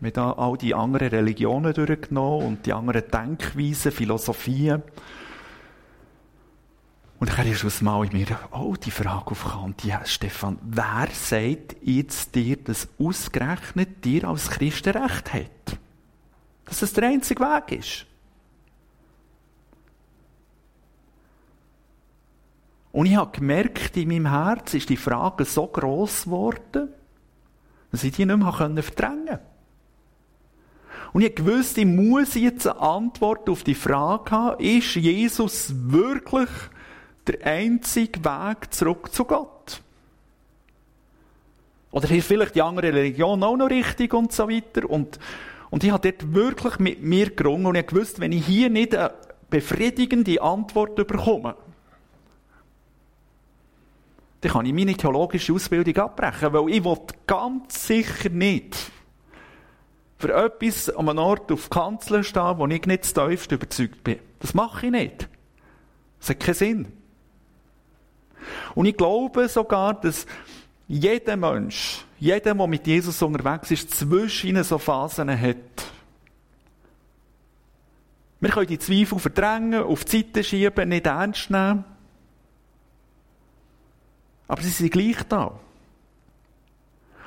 wir, 0.00 0.10
da 0.10 0.32
all 0.32 0.58
die 0.58 0.74
anderen 0.74 1.08
Religionen 1.08 1.72
durchgenommen 1.72 2.46
und 2.46 2.66
die 2.66 2.72
anderen 2.72 3.04
Denkweisen, 3.10 3.92
Philosophien. 3.92 4.82
Und 7.20 7.38
dann 7.38 7.50
ist 7.50 7.64
aufs 7.64 7.80
Mal 7.80 8.04
in 8.06 8.12
mir 8.12 8.26
oh, 8.52 8.74
die 8.74 8.90
Frage 8.90 9.30
aufgekommen, 9.30 9.74
ja, 9.84 10.04
Stefan, 10.04 10.58
wer 10.62 11.08
sagt 11.12 11.76
jetzt 11.82 12.34
dir, 12.34 12.56
dass 12.56 12.88
ausgerechnet 12.98 14.04
dir 14.04 14.24
als 14.24 14.50
Christen 14.50 14.96
Recht 14.96 15.32
hat? 15.32 15.78
Dass 16.66 16.82
es 16.82 16.92
der 16.92 17.08
einzige 17.08 17.42
Weg 17.42 17.78
ist? 17.78 18.06
Und 22.94 23.06
ich 23.06 23.16
habe 23.16 23.36
gemerkt, 23.36 23.96
in 23.96 24.06
meinem 24.06 24.30
Herz 24.30 24.72
ist 24.72 24.88
die 24.88 24.96
Frage 24.96 25.44
so 25.44 25.66
gross 25.66 26.26
geworden, 26.26 26.90
dass 27.90 28.04
ich 28.04 28.12
die 28.12 28.24
nicht 28.24 28.36
mehr 28.36 28.52
verdrängen 28.52 29.26
konnte. 29.26 29.40
Und 31.12 31.22
ich 31.22 31.44
wusste, 31.44 31.80
ich 31.80 31.88
muss 31.88 32.36
jetzt 32.36 32.68
eine 32.68 32.80
Antwort 32.80 33.50
auf 33.50 33.64
die 33.64 33.74
Frage 33.74 34.30
haben, 34.30 34.60
ist 34.62 34.94
Jesus 34.94 35.74
wirklich 35.76 36.48
der 37.26 37.44
einzige 37.44 38.24
Weg 38.24 38.72
zurück 38.72 39.12
zu 39.12 39.24
Gott? 39.24 39.82
Oder 41.90 42.08
ist 42.12 42.28
vielleicht 42.28 42.54
die 42.54 42.62
andere 42.62 42.92
Religion 42.92 43.42
auch 43.42 43.56
noch 43.56 43.70
richtig 43.70 44.14
und 44.14 44.30
so 44.30 44.48
weiter. 44.48 44.88
Und, 44.88 45.18
und 45.70 45.82
ich 45.82 45.90
habe 45.90 46.12
dort 46.12 46.32
wirklich 46.32 46.78
mit 46.78 47.02
mir 47.02 47.30
gerungen 47.30 47.66
und 47.66 47.74
ich 47.74 47.88
gewusst, 47.88 48.20
wenn 48.20 48.30
ich 48.30 48.46
hier 48.46 48.70
nicht 48.70 48.94
eine 48.94 49.14
befriedigende 49.50 50.40
Antwort 50.40 50.94
bekomme, 50.94 51.56
dann 54.44 54.52
kann 54.52 54.66
ich 54.66 54.74
meine 54.74 54.94
theologische 54.94 55.54
Ausbildung 55.54 55.96
abbrechen, 55.96 56.52
weil 56.52 56.68
ich 56.68 56.84
will 56.84 56.98
ganz 57.26 57.86
sicher 57.86 58.28
nicht 58.28 58.76
für 60.18 60.34
etwas 60.34 60.90
an 60.90 61.08
einem 61.08 61.18
Ort 61.18 61.50
auf 61.50 61.70
Kanzeln 61.70 62.22
stehen, 62.24 62.58
wo 62.58 62.66
ich 62.66 62.84
nicht 62.84 63.06
zu 63.06 63.26
tiefst 63.26 63.52
überzeugt 63.52 64.04
bin. 64.04 64.18
Das 64.40 64.52
mache 64.52 64.86
ich 64.86 64.92
nicht. 64.92 65.28
Das 66.20 66.28
hat 66.28 66.40
keinen 66.40 66.54
Sinn. 66.54 66.92
Und 68.74 68.84
ich 68.84 68.96
glaube 68.98 69.48
sogar, 69.48 69.94
dass 69.94 70.26
jeder 70.88 71.36
Mensch, 71.36 72.04
jeder, 72.20 72.54
der 72.54 72.66
mit 72.66 72.86
Jesus 72.86 73.22
unterwegs 73.22 73.70
ist, 73.70 73.94
zwischen 73.94 74.50
ihnen 74.50 74.64
so 74.64 74.76
Phasen 74.76 75.30
hat. 75.40 75.56
Wir 78.40 78.50
können 78.50 78.66
die 78.66 78.78
Zweifel 78.78 79.18
verdrängen, 79.18 79.82
auf 79.82 80.04
die 80.04 80.18
Seite 80.18 80.44
schieben, 80.44 80.90
nicht 80.90 81.06
ernst 81.06 81.50
nehmen. 81.50 81.86
Aber 84.48 84.62
sie 84.62 84.70
sind 84.70 84.92
gleich 84.92 85.22
da. 85.28 85.58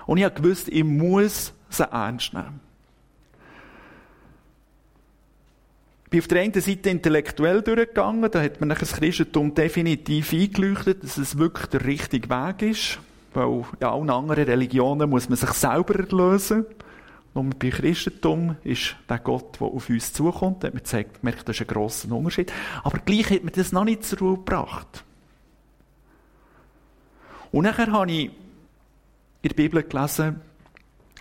Und 0.05 0.17
ich 0.17 0.33
gewusst, 0.33 0.69
ich 0.69 0.83
muss 0.83 1.53
sie 1.69 1.83
ernst 1.83 2.33
nehmen. 2.33 2.59
Ich 6.05 6.11
bin 6.11 6.19
auf 6.21 6.27
der 6.27 6.41
einen 6.41 6.53
Seite 6.53 6.89
intellektuell 6.89 7.61
durchgegangen, 7.61 8.31
da 8.31 8.41
hat 8.41 8.61
mir 8.61 8.73
das 8.73 8.93
Christentum 8.93 9.53
definitiv 9.53 10.31
eingeleuchtet, 10.31 11.03
dass 11.03 11.17
es 11.17 11.37
wirklich 11.37 11.65
der 11.67 11.83
richtige 11.83 12.29
Weg 12.29 12.61
ist. 12.61 12.99
Weil 13.33 13.65
in 13.77 13.85
allen 13.85 14.09
anderen 14.09 14.45
Religionen 14.45 15.09
muss 15.09 15.27
man 15.27 15.37
sich 15.37 15.49
selber 15.51 15.99
erlösen. 15.99 16.65
Und 17.33 17.59
bei 17.59 17.69
Christentum 17.69 18.55
ist 18.63 18.95
der 19.09 19.19
Gott, 19.19 19.59
der 19.59 19.67
auf 19.67 19.89
uns 19.89 20.13
zukommt, 20.13 20.63
hat 20.63 20.73
gezeigt, 20.73 21.23
merkt, 21.23 21.47
das 21.47 21.57
ist 21.57 21.61
ein 21.63 21.67
grosser 21.67 22.11
Unterschied. 22.11 22.53
Aber 22.83 22.99
gleich 22.99 23.29
hat 23.29 23.43
mir 23.43 23.51
das 23.51 23.73
noch 23.73 23.83
nicht 23.83 24.05
zur 24.05 24.19
Ruhe 24.19 24.37
gebracht. 24.37 25.03
Und 27.51 27.63
nachher 27.63 27.91
habe 27.91 28.11
ich 28.11 28.25
in 28.25 29.49
der 29.49 29.55
Bibel 29.55 29.83
gelesen, 29.83 30.41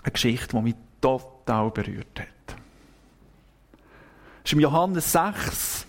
eine 0.03 0.13
Geschichte, 0.13 0.57
die 0.57 0.63
mich 0.63 0.75
total 1.01 1.71
berührt 1.71 2.21
hat. 2.21 2.29
Das 2.47 2.57
ist 4.45 4.53
im 4.53 4.61
Johannes 4.61 5.13
6, 5.13 5.87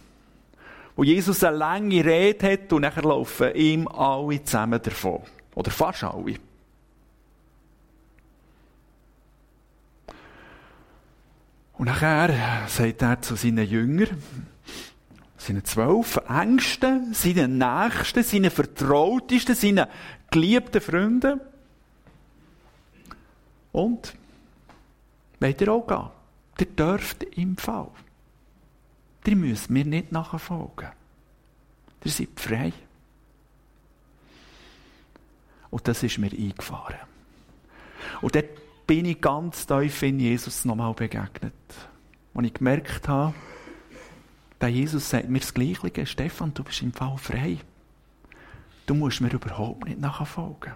wo 0.95 1.03
Jesus 1.03 1.43
eine 1.43 1.57
lange 1.57 2.03
Rede 2.03 2.51
hat 2.53 2.73
und 2.73 2.81
nachher 2.81 3.03
laufen 3.03 3.53
ihm 3.55 3.87
alle 3.87 4.43
zusammen 4.43 4.81
davon. 4.81 5.21
Oder 5.55 5.71
fast 5.71 6.03
alle. 6.03 6.35
Und 11.73 11.85
nachher 11.85 12.67
sagt 12.67 13.01
er 13.03 13.21
zu 13.21 13.35
seinen 13.35 13.67
Jüngern, 13.67 14.21
seinen 15.37 15.63
zwölf 15.63 16.19
Ängsten, 16.27 17.13
seinen 17.13 17.59
Nächsten, 17.59 18.23
seinen 18.23 18.49
Vertrautesten, 18.49 19.55
seinen 19.55 19.85
geliebten 20.31 20.81
Freunden. 20.81 21.41
Und, 23.71 24.13
wollt 25.39 25.61
ihr 25.61 25.71
auch 25.71 25.87
gehen? 25.87 26.09
Ihr 26.59 26.75
dürft 26.75 27.23
im 27.23 27.57
Fall. 27.57 27.89
Ihr 29.25 29.35
müsst 29.35 29.69
mir 29.69 29.85
nicht 29.85 30.11
nachfolgen. 30.11 30.89
Ihr 32.03 32.11
seid 32.11 32.29
frei. 32.37 32.73
Und 35.69 35.87
das 35.87 36.01
ist 36.01 36.17
mir 36.17 36.31
eingefahren. 36.31 36.97
Und 38.21 38.35
dort 38.35 38.87
bin 38.87 39.05
ich 39.05 39.19
ganz 39.19 39.67
tief 39.67 40.01
in 40.03 40.19
Jesus 40.19 40.63
nochmal 40.63 40.93
begegnet. 40.93 41.53
Und 42.33 42.45
ich 42.45 42.53
gemerkt 42.53 43.07
habe, 43.07 43.33
der 44.61 44.69
Jesus 44.69 45.09
sagt 45.09 45.29
mir 45.29 45.39
das 45.39 45.53
Gleiche, 45.53 46.05
Stefan, 46.05 46.53
du 46.53 46.63
bist 46.63 46.81
im 46.81 46.93
Fall 46.93 47.17
frei. 47.17 47.57
Du 48.87 48.95
musst 48.95 49.21
mir 49.21 49.31
überhaupt 49.31 49.85
nicht 49.85 49.99
nachfolgen. 49.99 50.73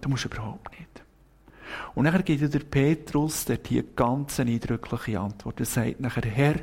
Du 0.00 0.08
musst 0.08 0.24
überhaupt 0.24 0.70
nicht. 0.78 1.04
Und 1.94 2.04
nachher 2.04 2.22
gibt 2.22 2.54
der 2.54 2.60
Petrus 2.60 3.44
dort 3.44 3.68
hier 3.68 3.84
ganz 3.94 4.40
eine 4.40 4.52
eindrückliche 4.52 5.20
Antwort. 5.20 5.60
Er 5.60 5.66
sagt 5.66 6.00
nachher, 6.00 6.24
Herr, 6.24 6.56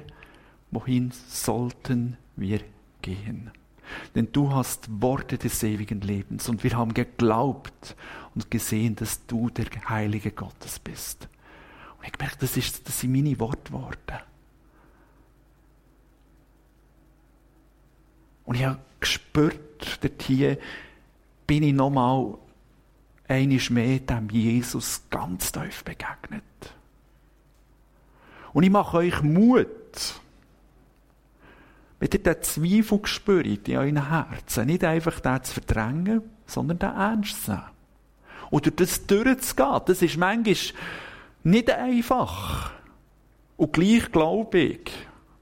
wohin 0.71 1.11
sollten 1.27 2.17
wir 2.35 2.61
gehen? 3.03 3.51
Denn 4.15 4.29
du 4.31 4.51
hast 4.51 4.89
Worte 4.89 5.37
des 5.37 5.61
ewigen 5.61 6.01
Lebens 6.01 6.49
und 6.49 6.63
wir 6.63 6.75
haben 6.75 6.95
geglaubt 6.95 7.95
und 8.33 8.49
gesehen, 8.49 8.95
dass 8.95 9.25
du 9.27 9.49
der 9.51 9.67
Heilige 9.89 10.31
Gottes 10.31 10.79
bist. 10.79 11.27
Und 11.99 12.07
ich 12.07 12.17
merke, 12.17 12.37
das, 12.39 12.57
ist, 12.57 12.87
das 12.87 12.99
sind 12.99 13.11
meine 13.11 13.39
Wortworte. 13.39 14.21
Und 18.45 18.55
ich 18.55 18.65
habe 18.65 18.79
gespürt, 18.99 19.99
dort 20.01 20.21
hier 20.21 20.57
bin 21.47 21.63
ich 21.63 21.73
nochmal 21.73 22.35
einiges 23.27 23.69
mehr 23.69 23.99
dem 23.99 24.29
Jesus 24.29 25.01
ganz 25.09 25.51
tief 25.51 25.83
begegnet. 25.83 26.43
Und 28.53 28.63
ich 28.63 28.69
mache 28.69 28.97
euch 28.97 29.21
Mut, 29.21 29.67
wenn 31.99 32.09
ihr 32.11 32.19
den 32.19 32.41
Zweifel 32.43 32.99
spürt 33.05 33.67
in 33.67 33.77
euren 33.77 34.09
Herzen, 34.09 34.67
nicht 34.67 34.83
einfach 34.83 35.19
den 35.19 35.43
zu 35.43 35.53
verdrängen, 35.53 36.21
sondern 36.45 36.79
den 36.79 36.89
ernst 36.89 37.45
zu 37.45 37.51
nehmen. 37.51 37.63
Oder 38.51 38.71
das 38.71 39.07
durchzugehen, 39.07 39.81
das 39.85 40.01
ist 40.01 40.17
manchmal 40.17 40.55
nicht 41.43 41.71
einfach. 41.71 42.71
Und 43.57 43.73
gleich 43.73 44.11
glaube 44.11 44.59
ich, 44.59 44.91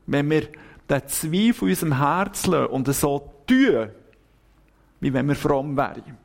wenn 0.06 0.30
wir 0.30 0.48
den 0.92 1.08
Zweifel 1.08 1.64
in 1.64 1.70
unserem 1.70 1.98
Herzen 1.98 2.66
und 2.68 2.94
so 2.94 3.32
tun, 3.48 3.90
wie 5.00 5.14
wenn 5.14 5.28
wir 5.28 5.36
fromm 5.36 5.76
wären, 5.78 6.18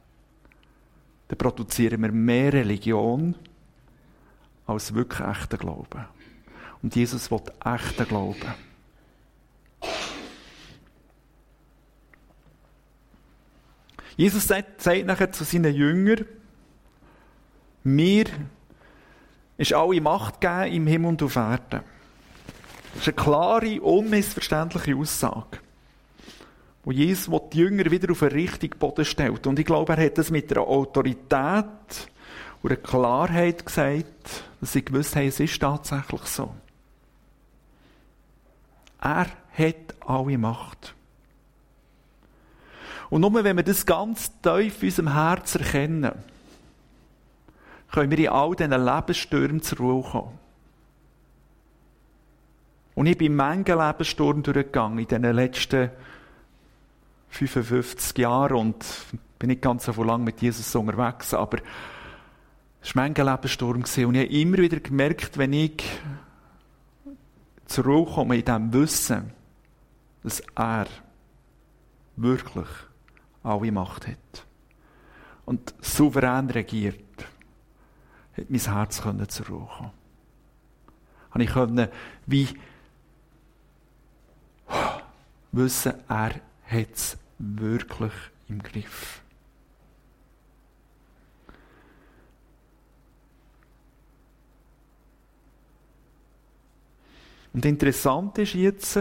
dann 1.29 1.38
produzieren 1.38 2.02
wir 2.02 2.12
mehr 2.12 2.52
Religion 2.52 3.35
als 4.66 4.94
wirklich 4.94 5.26
echten 5.26 5.59
Glauben. 5.59 6.05
Und 6.83 6.94
Jesus 6.94 7.31
will 7.31 7.40
echten 7.64 8.07
Glauben. 8.07 8.55
Jesus 14.16 14.46
sagt, 14.46 14.81
sagt 14.81 15.07
nachher 15.07 15.31
zu 15.31 15.44
seinen 15.44 15.74
Jüngern, 15.74 16.24
mir 17.85 18.24
ist 19.59 19.72
alle 19.72 20.00
Macht 20.00 20.40
gegeben 20.40 20.72
im 20.72 20.87
Himmel 20.87 21.09
und 21.11 21.22
auf 21.22 21.37
Erden. 21.37 21.83
Das 22.96 23.06
ist 23.06 23.18
eine 23.18 23.24
klare, 23.24 23.80
unmissverständliche 23.80 24.96
Aussage 24.96 25.59
wo 26.87 26.92
Jesus 26.92 27.28
die 27.52 27.59
Jünger 27.59 27.90
wieder 27.90 28.12
auf 28.12 28.22
einen 28.22 28.30
richtigen 28.30 28.78
Boden 28.78 29.04
stellt. 29.04 29.44
Und 29.48 29.59
ich 29.59 29.66
glaube, 29.66 29.94
er 29.94 30.06
hat 30.06 30.18
das 30.18 30.30
mit 30.30 30.52
einer 30.52 30.68
Autorität 30.68 31.64
und 32.62 32.70
einer 32.70 32.76
Klarheit 32.76 33.66
gesagt, 33.66 34.44
dass 34.61 34.72
sie 34.72 34.85
gewusst 34.85 35.16
haben, 35.16 35.26
es 35.26 35.40
ist 35.40 35.61
tatsächlich 35.61 36.22
so. 36.22 36.54
Er 39.00 39.26
hat 39.59 39.94
alle 40.06 40.38
Macht. 40.38 40.94
Und 43.11 43.20
nur 43.20 43.42
wenn 43.42 43.56
wir 43.56 43.64
das 43.64 43.85
ganz 43.85 44.30
tief 44.40 44.80
in 44.80 44.88
unserem 44.88 45.12
Herz 45.12 45.56
erkennen, 45.56 46.12
können 47.90 48.11
wir 48.12 48.18
in 48.18 48.28
all 48.28 48.54
diesen 48.54 48.70
Lebensstürmen 48.70 49.61
zur 49.61 49.78
Ruhe 49.78 50.09
kommen. 50.09 50.45
Und 52.96 53.06
ich 53.06 53.18
bin 53.18 53.37
Menge 53.37 53.74
Lebenssturm 53.74 54.42
durchgegangen 54.42 54.98
in 54.98 55.06
diesen 55.06 55.35
letzten 55.35 55.90
55 57.28 58.16
Jahre 58.16 58.56
und 58.56 58.87
bin 59.38 59.50
nicht 59.50 59.61
ganz 59.61 59.85
so 59.85 60.02
lange 60.02 60.24
mit 60.24 60.40
Jesus 60.40 60.74
unterwegs, 60.74 61.35
aber 61.35 61.59
es 62.80 62.96
war 62.96 63.02
mein 63.02 63.14
Lebenssturm 63.14 63.82
und 63.82 63.98
ich 63.98 64.04
habe 64.04 64.24
immer 64.24 64.56
wieder 64.56 64.80
gemerkt, 64.80 65.37
wenn 65.37 65.52
ich 65.52 65.85
zur 67.66 67.85
Ruhe 67.85 68.11
komme 68.11 68.37
in 68.37 68.44
diesem 68.46 68.72
Wissen, 68.72 69.30
dass 70.22 70.42
er 70.54 70.87
wirklich 72.16 72.68
alle 73.42 73.72
Macht 73.72 74.06
hat 74.06 74.46
und 75.44 75.74
souverän 75.82 76.48
regiert, 76.48 76.96
hat 78.38 78.48
mein 78.48 78.61
Herz 78.61 79.02
zur 79.02 79.46
Ruhe 79.48 79.68
kommen. 79.76 79.90
Und 81.35 81.40
ich 81.42 81.52
konnte 81.52 81.90
wie 82.24 82.48
wissen, 85.56 85.94
er 86.08 86.34
hat 86.66 86.94
es 86.94 87.16
wirklich 87.38 88.12
im 88.48 88.62
Griff. 88.62 89.22
Und 97.52 97.64
interessant 97.64 98.36
ist 98.36 98.52
jetzt, 98.52 98.98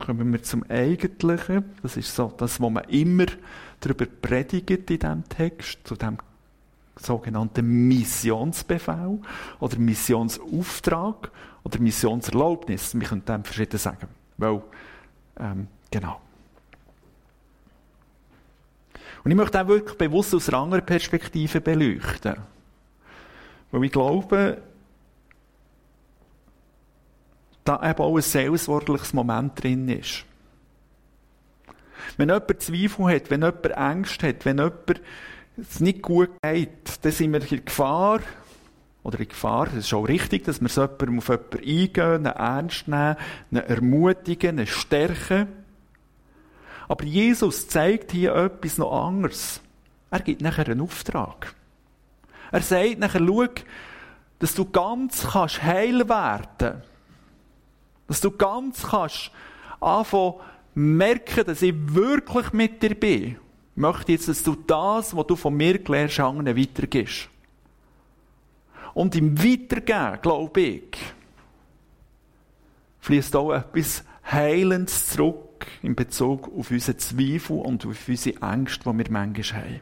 kommen 0.00 0.32
wir 0.32 0.42
zum 0.42 0.64
Eigentlichen, 0.68 1.64
das 1.80 1.96
ist 1.96 2.12
so 2.12 2.32
das, 2.36 2.60
was 2.60 2.70
man 2.70 2.82
immer 2.84 3.26
darüber 3.78 4.06
predigt 4.06 4.70
in 4.70 4.84
diesem 4.84 5.28
Text, 5.28 5.78
zu 5.84 5.94
dem 5.94 6.18
sogenannten 6.96 7.88
Missionsbefehl 7.88 9.20
oder 9.60 9.78
Missionsauftrag 9.78 11.30
oder 11.62 11.78
Missionserlaubnis. 11.78 12.98
Wir 12.98 13.06
können 13.06 13.24
dem 13.24 13.44
verschieden 13.44 13.78
sagen. 13.78 14.08
Weil, 14.36 14.62
ähm, 15.38 15.68
genau. 15.90 16.20
Und 19.22 19.30
ich 19.30 19.36
möchte 19.36 19.60
auch 19.60 19.68
wirklich 19.68 19.98
bewusst 19.98 20.34
aus 20.34 20.48
einer 20.48 20.58
anderen 20.58 20.84
Perspektive 20.84 21.60
beleuchten. 21.60 22.36
Weil 23.70 23.84
ich 23.84 23.92
glaube, 23.92 24.62
da 27.64 27.90
eben 27.90 28.00
auch 28.00 28.16
ein 28.16 28.22
seelsorgliches 28.22 29.12
Moment 29.12 29.62
drin 29.62 29.88
ist. 29.88 30.24
Wenn 32.16 32.28
jemand 32.28 32.62
Zweifel 32.62 33.14
hat, 33.14 33.30
wenn 33.30 33.42
jemand 33.42 33.76
Angst 33.76 34.22
hat, 34.22 34.44
wenn 34.44 34.58
jemand 34.58 35.00
es 35.56 35.80
nicht 35.80 36.02
gut 36.02 36.30
geht, 36.42 36.70
dann 37.02 37.12
sind 37.12 37.32
wir 37.32 37.52
in 37.52 37.64
Gefahr, 37.64 38.20
oder 39.02 39.20
in 39.20 39.28
Gefahr, 39.28 39.68
es 39.68 39.86
ist 39.86 39.94
auch 39.94 40.06
richtig, 40.06 40.44
dass 40.44 40.60
wir 40.60 40.68
so 40.68 40.84
auf 40.84 41.00
jemanden 41.00 41.58
eingehen, 41.58 42.20
ihn 42.20 42.26
ernst 42.26 42.88
nehmen, 42.88 43.16
ihn 43.50 43.56
ermutigen, 43.58 44.58
ihn 44.58 44.66
stärken. 44.66 45.48
Aber 46.88 47.04
Jesus 47.04 47.68
zeigt 47.68 48.12
hier 48.12 48.34
etwas 48.34 48.78
noch 48.78 49.06
anderes. 49.06 49.60
Er 50.10 50.20
gibt 50.20 50.42
nachher 50.42 50.68
einen 50.68 50.80
Auftrag. 50.80 51.54
Er 52.50 52.60
sagt 52.62 52.98
nachher, 52.98 53.24
schau, 53.24 53.46
dass 54.40 54.54
du 54.54 54.64
ganz 54.68 55.26
kannst 55.30 55.62
heil 55.62 56.08
werden. 56.08 56.82
Dass 58.08 58.20
du 58.20 58.30
ganz 58.32 58.82
kannst 58.82 59.30
anfangen 59.80 60.34
merken, 60.74 61.44
dass 61.44 61.62
ich 61.62 61.74
wirklich 61.76 62.52
mit 62.52 62.82
dir 62.82 62.94
bin. 62.94 63.22
Ich 63.32 63.36
möchte 63.76 64.12
jetzt, 64.12 64.28
dass 64.28 64.42
du 64.42 64.56
das, 64.66 65.16
was 65.16 65.26
du 65.26 65.36
von 65.36 65.56
mir 65.56 65.78
gelernt 65.78 66.10
hast, 66.10 66.20
anderen 66.20 66.56
weitergibst. 66.56 67.28
Und 68.94 69.14
im 69.16 69.38
Weitergeben, 69.38 70.20
glaube 70.22 70.60
ich, 70.60 70.98
fließt 73.00 73.36
auch 73.36 73.52
etwas 73.52 74.04
Heilendes 74.30 75.08
zurück 75.08 75.66
in 75.82 75.94
Bezug 75.94 76.50
auf 76.56 76.70
unsere 76.70 76.96
Zweifel 76.96 77.58
und 77.58 77.86
auf 77.86 78.08
unsere 78.08 78.40
Ängste, 78.42 78.90
die 78.90 78.98
wir 78.98 79.10
manchmal 79.10 79.62
haben. 79.62 79.80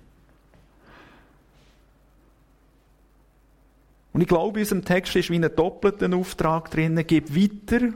Und 4.12 4.22
ich 4.22 4.28
glaube, 4.28 4.58
in 4.58 4.64
unserem 4.64 4.84
Text 4.84 5.14
ist 5.16 5.30
wie 5.30 5.36
ein 5.36 5.54
doppelter 5.54 6.12
Auftrag 6.16 6.70
drin. 6.70 7.02
Gib 7.06 7.36
weiter 7.36 7.92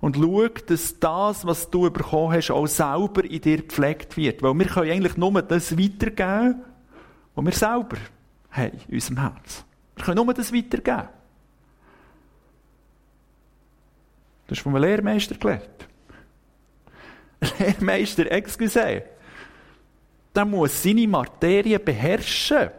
und 0.00 0.16
schau, 0.16 0.48
dass 0.48 0.98
das, 0.98 1.46
was 1.46 1.70
du 1.70 1.90
bekommen 1.90 2.32
hast, 2.32 2.50
auch 2.50 2.66
selber 2.66 3.24
in 3.24 3.40
dir 3.40 3.58
gepflegt 3.58 4.16
wird. 4.16 4.42
Weil 4.42 4.54
wir 4.54 4.66
können 4.66 4.90
eigentlich 4.90 5.16
nur 5.16 5.40
das 5.42 5.78
weitergeben, 5.78 6.62
was 7.34 7.44
wir 7.44 7.52
selber 7.52 7.96
haben 8.50 8.78
in 8.88 8.94
unserem 8.94 9.18
Herz. 9.18 9.64
Wir 10.00 10.04
können 10.06 10.24
nur 10.24 10.32
das 10.32 10.50
weitergeben. 10.50 11.10
Das 14.46 14.56
ist 14.56 14.62
von 14.62 14.74
einem 14.74 14.82
Lehrmeister 14.82 15.34
gelernt. 15.34 15.68
Lehrmeister, 17.58 18.32
excuse, 18.32 19.02
der 20.34 20.44
muss 20.46 20.82
seine 20.82 21.06
Materie 21.06 21.78
beherrschen. 21.78 22.70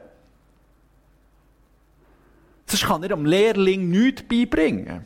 Sonst 2.66 2.86
kann 2.88 3.04
er 3.04 3.10
dem 3.10 3.28
Lehrling 3.28 3.88
nichts 3.88 4.24
beibringen. 4.24 5.06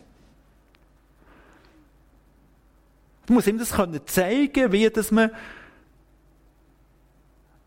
Du 3.25 3.33
musst 3.33 3.47
ihm 3.47 3.57
das 3.57 3.73
zeigen, 4.05 4.71
wie 4.71 4.89
dass 4.89 5.11
man 5.11 5.31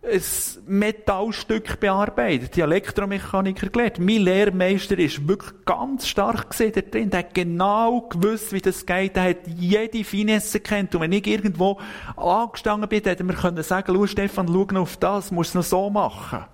ein 0.03 0.23
Metallstück 0.67 1.81
bearbeitet. 1.81 2.57
Die 2.57 2.61
Elektromechaniker 2.61 3.69
gelernt. 3.69 3.99
Mein 3.99 4.23
Lehrmeister 4.23 4.99
ist 4.99 5.27
wirklich 5.27 5.53
ganz 5.65 6.07
stark 6.07 6.51
gesehen 6.51 6.73
da 6.73 6.81
drin. 6.81 7.11
Der 7.11 7.21
hat 7.21 7.35
genau 7.35 8.03
gewusst, 8.03 8.53
wie 8.53 8.61
das 8.61 8.87
geht. 8.87 9.17
Der 9.17 9.31
hat 9.31 9.47
jede 9.47 10.05
Finesse 10.05 10.61
kennt. 10.61 10.95
Und 10.95 11.01
wenn 11.01 11.13
ich 11.13 11.27
irgendwo 11.27 11.79
angestanden 12.17 12.89
bin, 12.89 13.03
hätte 13.03 13.25
mir 13.25 13.35
können 13.35 13.63
sagen, 13.63 13.93
schau 13.95 14.07
Stefan, 14.07 14.49
schau 14.49 14.81
auf 14.81 14.97
das, 14.97 15.33
es 15.33 15.55
noch 15.55 15.63
so 15.63 15.91
machen. 15.91 16.45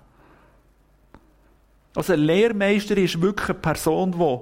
Also 1.95 2.13
ein 2.13 2.19
Lehrmeister 2.19 2.97
ist 2.97 3.21
wirklich 3.21 3.49
eine 3.49 3.59
Person, 3.59 4.11
die 4.11 4.39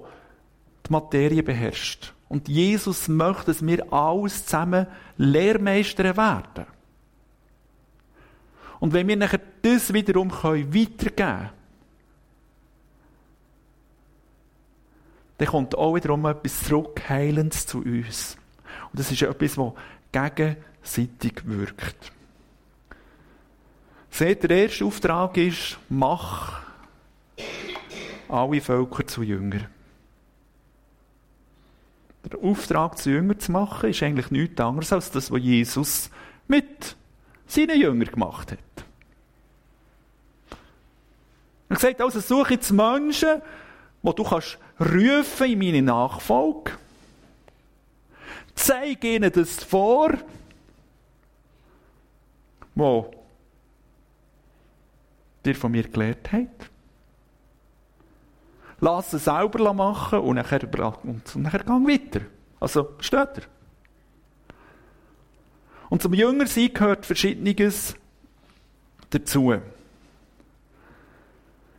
die 0.87 0.91
Materie 0.91 1.43
beherrscht. 1.43 2.13
Und 2.29 2.47
Jesus 2.47 3.07
möchte, 3.07 3.45
dass 3.47 3.65
wir 3.65 3.93
alles 3.93 4.45
zusammen 4.45 4.87
Lehrmeister 5.17 6.17
werden. 6.17 6.65
Und 8.83 8.91
wenn 8.91 9.07
wir 9.07 9.15
nachher 9.15 9.39
das 9.61 9.93
wiederum 9.93 10.29
weitergeben 10.29 11.15
können, 11.15 11.49
dann 15.37 15.47
kommt 15.47 15.73
auch 15.77 15.95
wiederum 15.95 16.25
etwas 16.25 16.65
Zurückheilendes 16.65 17.65
zu 17.65 17.77
uns. 17.77 18.35
Und 18.91 18.99
das 18.99 19.09
ist 19.09 19.21
etwas, 19.21 19.55
das 19.55 20.35
gegenseitig 20.35 21.45
wirkt. 21.45 22.11
Seht, 24.09 24.43
der 24.43 24.49
erste 24.49 24.83
Auftrag 24.83 25.37
ist, 25.37 25.79
mach 25.87 26.63
alle 28.27 28.59
Völker 28.59 29.07
zu 29.07 29.23
Jüngern. 29.23 29.65
Der 32.29 32.37
Auftrag, 32.37 32.97
zu 32.97 33.11
Jünger 33.11 33.39
zu 33.39 33.49
machen, 33.53 33.91
ist 33.91 34.03
eigentlich 34.03 34.29
nichts 34.29 34.59
anderes 34.59 34.91
als 34.91 35.09
das, 35.09 35.31
was 35.31 35.41
Jesus 35.41 36.09
mit 36.49 36.97
seinen 37.47 37.79
Jüngern 37.79 38.11
gemacht 38.11 38.51
hat. 38.51 38.72
Sagt 41.83 41.99
also, 41.99 42.21
suche 42.21 42.53
jetzt 42.53 42.71
Menschen, 42.71 43.41
die 44.03 44.15
du 44.15 44.23
kannst 44.23 44.57
rufen 44.79 45.47
in 45.47 45.59
meine 45.59 45.81
Nachfolge. 45.81 46.71
Zeig 48.55 49.03
ihnen 49.03 49.29
das 49.29 49.61
vor, 49.65 50.13
wo 52.73 53.13
dir 55.43 55.55
von 55.55 55.73
mir 55.73 55.83
gelernt 55.83 56.31
hat 56.31 56.69
lass 58.79 59.11
es 59.11 59.25
selber 59.25 59.73
machen 59.73 60.19
und 60.19 60.37
nachher, 60.37 60.61
und 61.03 61.35
nachher 61.35 61.65
gang 61.65 61.85
weiter. 61.85 62.21
Also, 62.61 62.95
steht 62.99 63.39
er. 63.39 63.43
Und 65.89 66.01
zum 66.01 66.13
Jüngersein 66.13 66.73
gehört 66.73 67.05
Verschiedenes 67.05 67.93
dazu. 69.09 69.53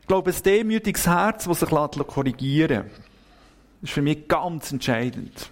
Ich 0.05 0.09
glaube, 0.09 0.31
ein 0.31 0.43
demütiges 0.43 1.07
Herz, 1.07 1.45
das 1.45 1.61
sich 1.61 1.69
korrigieren 1.71 2.85
lässt, 2.85 3.01
ist 3.81 3.93
für 3.95 4.03
mich 4.03 4.29
ganz 4.29 4.71
entscheidend. 4.71 5.49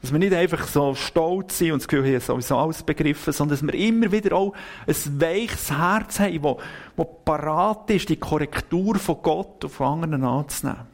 Dass 0.00 0.10
wir 0.10 0.18
nicht 0.18 0.32
einfach 0.32 0.66
so 0.66 0.94
stolz 0.94 1.58
sind 1.58 1.72
und 1.72 1.82
das 1.82 1.88
Gefühl 1.88 2.14
haben, 2.14 2.20
sowieso 2.20 2.56
alles 2.56 2.82
begriffen, 2.82 3.30
sondern 3.34 3.58
dass 3.58 3.66
wir 3.66 3.78
immer 3.78 4.10
wieder 4.10 4.34
auch 4.34 4.54
ein 4.86 5.20
weiches 5.20 5.70
Herz 5.70 6.18
haben, 6.18 6.42
das, 6.96 7.06
parat 7.26 7.90
ist, 7.90 8.08
die 8.08 8.16
Korrektur 8.16 8.98
von 8.98 9.18
Gott 9.20 9.70
von 9.70 10.02
anderen 10.02 10.24
anzunehmen. 10.24 10.86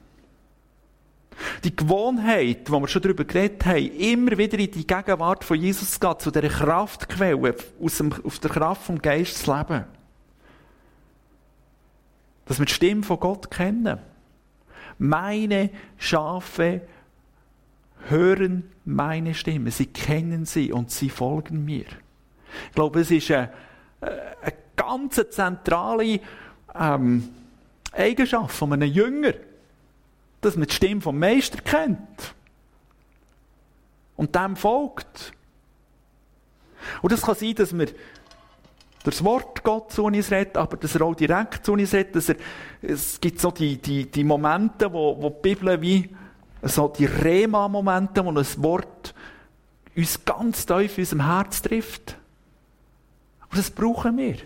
Die 1.62 1.76
Gewohnheit, 1.76 2.68
wo 2.72 2.80
wir 2.80 2.88
schon 2.88 3.02
darüber 3.02 3.22
geredet 3.22 3.64
haben, 3.66 3.86
immer 4.00 4.36
wieder 4.36 4.58
in 4.58 4.72
die 4.72 4.84
Gegenwart 4.84 5.44
von 5.44 5.60
Jesus 5.60 5.92
zu 5.92 6.00
gehen, 6.00 6.18
zu 6.18 6.32
dieser 6.32 6.48
Kraftquelle, 6.48 7.54
aus, 7.80 7.98
dem, 7.98 8.12
aus 8.24 8.40
der 8.40 8.50
Kraft 8.50 8.82
vom 8.82 9.00
Geist 9.00 9.44
zu 9.44 9.56
leben. 9.56 9.84
Dass 12.46 12.58
wir 12.58 12.66
die 12.66 12.72
Stimme 12.72 13.02
von 13.02 13.20
Gott 13.20 13.50
kennen. 13.50 13.98
Meine 14.98 15.70
Schafe 15.98 16.80
hören 18.08 18.70
meine 18.84 19.34
Stimme, 19.34 19.70
sie 19.70 19.86
kennen 19.86 20.46
sie 20.46 20.72
und 20.72 20.90
sie 20.90 21.10
folgen 21.10 21.64
mir. 21.64 21.86
Ich 22.68 22.74
glaube, 22.74 23.00
es 23.00 23.10
ist 23.10 23.30
eine, 23.30 23.52
eine 24.00 24.54
ganz 24.76 25.20
zentrale 25.30 26.20
ähm, 26.74 27.28
Eigenschaft 27.92 28.54
von 28.54 28.72
einem 28.72 28.90
Jünger, 28.90 29.34
dass 30.40 30.56
man 30.56 30.68
die 30.68 30.74
Stimme 30.74 31.00
vom 31.00 31.18
Meister 31.18 31.60
kennt 31.60 32.34
und 34.16 34.34
dem 34.34 34.56
folgt. 34.56 35.32
Und 37.02 37.12
das 37.12 37.22
kann 37.22 37.34
sein, 37.34 37.54
dass 37.54 37.76
wir 37.76 37.88
das 39.10 39.22
Wort 39.22 39.62
Gott 39.62 39.92
zu 39.92 40.04
uns 40.04 40.30
redet, 40.30 40.56
aber 40.56 40.76
dass 40.76 40.94
er 40.94 41.02
auch 41.02 41.14
direkt 41.14 41.64
zu 41.64 41.72
uns 41.72 41.92
redet, 41.92 42.16
dass 42.16 42.28
er, 42.28 42.36
es 42.82 43.20
gibt 43.20 43.40
so 43.40 43.50
die, 43.50 43.78
die, 43.78 44.10
die 44.10 44.24
Momente, 44.24 44.92
wo, 44.92 45.20
wo 45.20 45.30
die 45.30 45.54
Bibel 45.54 45.80
wie 45.80 46.08
so 46.62 46.88
die 46.88 47.04
Rema-Momente, 47.04 48.24
wo 48.24 48.30
ein 48.30 48.36
Wort 48.36 49.14
uns 49.94 50.24
ganz 50.24 50.66
tief 50.66 50.98
in 50.98 51.02
unserem 51.02 51.24
Herz 51.24 51.62
trifft. 51.62 52.16
Und 53.50 53.58
das 53.58 53.70
brauchen 53.70 54.16
wir. 54.16 54.36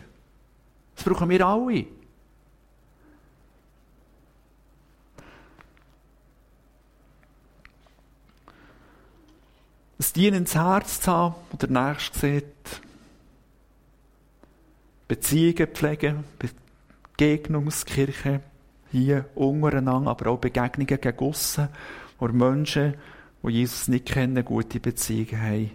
Das 0.94 1.04
brauchen 1.04 1.28
wir 1.28 1.46
alle. 1.46 1.86
Ein 9.98 10.06
dienendes 10.14 10.54
Herz 10.54 11.00
zu 11.00 11.12
haben, 11.12 11.34
wo 11.50 11.56
der 11.56 11.70
Nächste 11.70 12.18
sieht, 12.18 12.82
Beziehungen 15.10 15.66
pflegen, 15.66 16.22
Begegnungskirche, 17.16 18.42
hier 18.92 19.24
untereinander, 19.34 20.12
aber 20.12 20.30
auch 20.30 20.38
Begegnungen 20.38 20.86
gegen 20.86 21.18
aussen, 21.18 21.68
wo 22.20 22.28
Menschen, 22.28 22.94
die 23.42 23.50
Jesus 23.50 23.88
nicht 23.88 24.06
kennen, 24.06 24.44
gute 24.44 24.78
Beziehungen 24.78 25.42
haben. 25.42 25.70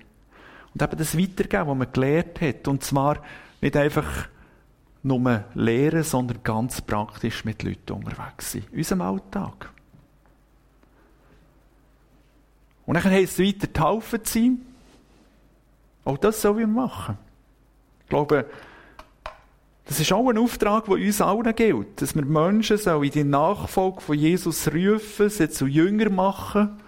Und 0.74 0.82
eben 0.82 0.98
das 0.98 1.18
weitergeben, 1.18 1.68
was 1.68 1.78
man 1.78 1.92
gelernt 1.92 2.40
hat. 2.40 2.66
Und 2.70 2.86
zwar 2.86 3.22
nicht 3.60 3.76
einfach 3.76 4.30
nur 5.04 5.44
lehren, 5.54 6.04
sondern 6.04 6.42
ganz 6.42 6.80
praktisch 6.80 7.44
mit 7.44 7.62
Leuten 7.62 7.92
unterwegs 7.92 8.54
sein. 8.54 8.64
In 8.72 8.78
unserem 8.78 9.02
Alltag. 9.02 9.70
Und 12.86 12.94
dann 12.94 13.12
heisst 13.12 13.38
es 13.38 13.46
weiter, 13.46 13.74
taufen 13.74 14.24
zu 14.24 14.34
sein. 14.34 14.62
Auch 16.06 16.20
das 16.20 16.42
sollen 16.42 16.58
wir 16.60 16.68
machen. 16.68 17.18
Ich 18.04 18.08
glaube, 18.10 18.46
das 19.86 20.00
ist 20.00 20.12
auch 20.12 20.28
ein 20.30 20.38
Auftrag, 20.38 20.86
der 20.86 20.96
uns 20.96 21.22
allen 21.22 21.56
gilt. 21.56 22.02
Dass 22.02 22.16
wir 22.16 22.26
Menschen 22.26 22.80
in 22.80 23.12
die 23.12 23.24
Nachfolge 23.24 24.02
von 24.02 24.18
Jesus 24.18 24.68
rufen, 24.68 25.30
sie 25.30 25.50
zu 25.50 25.68
Jünger 25.68 26.10
machen 26.10 26.80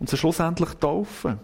und 0.00 0.10
sie 0.10 0.16
schlussendlich 0.16 0.70
taufen. 0.80 1.38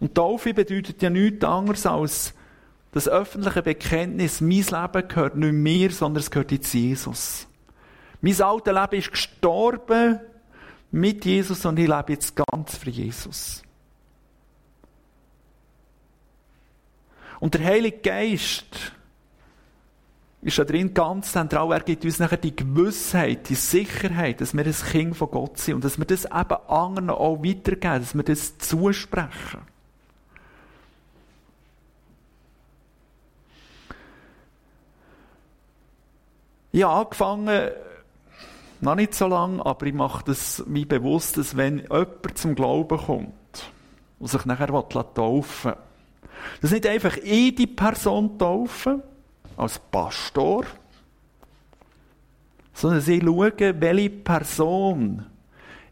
Und 0.00 0.14
Taufe 0.14 0.54
bedeutet 0.54 1.02
ja 1.02 1.10
nichts 1.10 1.44
anderes 1.44 1.84
als 1.84 2.34
das 2.92 3.06
öffentliche 3.06 3.62
Bekenntnis, 3.62 4.40
mein 4.40 4.50
Leben 4.50 5.08
gehört 5.08 5.36
nicht 5.36 5.52
mir, 5.52 5.90
sondern 5.92 6.22
es 6.22 6.30
gehört 6.30 6.50
jetzt 6.50 6.72
Jesus. 6.72 7.46
Mein 8.20 8.40
altes 8.40 8.74
Leben 8.74 8.98
ist 8.98 9.12
gestorben 9.12 10.20
mit 10.90 11.24
Jesus 11.24 11.64
und 11.64 11.78
ich 11.78 11.86
lebe 11.86 12.12
jetzt 12.12 12.34
ganz 12.34 12.76
für 12.76 12.90
Jesus. 12.90 13.62
Und 17.40 17.54
der 17.54 17.64
Heilige 17.64 17.98
Geist 17.98 18.92
ist 20.42 20.58
da 20.58 20.64
drin 20.64 20.94
ganz 20.94 21.32
zentral. 21.32 21.72
Er 21.72 21.80
gibt 21.80 22.04
uns 22.04 22.18
nachher 22.18 22.36
die 22.36 22.54
Gewissheit, 22.54 23.48
die 23.48 23.54
Sicherheit, 23.54 24.40
dass 24.40 24.54
wir 24.54 24.64
ein 24.64 24.72
Kind 24.72 25.16
von 25.16 25.30
Gott 25.30 25.58
sind 25.58 25.76
und 25.76 25.84
dass 25.84 25.98
wir 25.98 26.04
das 26.04 26.26
eben 26.26 26.68
anderen 26.68 27.10
auch 27.10 27.42
weitergeben, 27.42 28.00
dass 28.00 28.14
wir 28.14 28.22
das 28.22 28.58
zusprechen. 28.58 29.60
Ich 36.72 36.84
habe 36.84 37.00
angefangen, 37.00 37.70
noch 38.80 38.94
nicht 38.94 39.14
so 39.14 39.26
lange, 39.26 39.64
aber 39.64 39.86
ich 39.86 39.92
mache 39.92 40.24
das 40.24 40.64
mir 40.66 40.86
bewusst, 40.86 41.36
dass 41.36 41.56
wenn 41.56 41.80
jemand 41.80 42.38
zum 42.38 42.54
Glauben 42.54 42.96
kommt 42.96 43.72
und 44.18 44.28
sich 44.28 44.44
nachher 44.46 44.68
taufen 44.68 45.72
will, 45.72 45.89
dass 46.60 46.70
nicht 46.70 46.86
einfach 46.86 47.16
die 47.16 47.66
Person 47.66 48.38
taufen, 48.38 49.02
als 49.56 49.78
Pastor, 49.78 50.64
sondern 52.72 53.00
sie 53.02 53.20
schauen, 53.20 53.52
welche 53.58 54.10
Person 54.10 55.26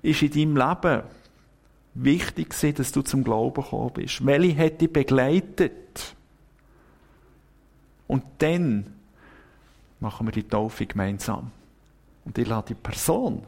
ist 0.01 0.23
in 0.23 0.31
deinem 0.31 0.57
Leben 0.57 1.03
wichtig 1.95 2.63
war, 2.63 2.73
dass 2.73 2.93
du 2.93 3.03
zum 3.03 3.25
Glauben 3.25 3.63
gekommen 3.63 3.93
bist. 3.93 4.25
Welche 4.25 4.57
hat 4.57 4.81
dich 4.81 4.93
begleitet? 4.93 6.15
Und 8.07 8.23
dann 8.39 8.87
machen 10.01 10.27
wir 10.27 10.33
die 10.33 10.49
Taufe 10.49 10.87
gemeinsam. 10.87 11.51
Und 12.25 12.39
ich 12.39 12.49
lasse 12.49 12.69
die 12.69 12.75
Person, 12.75 13.43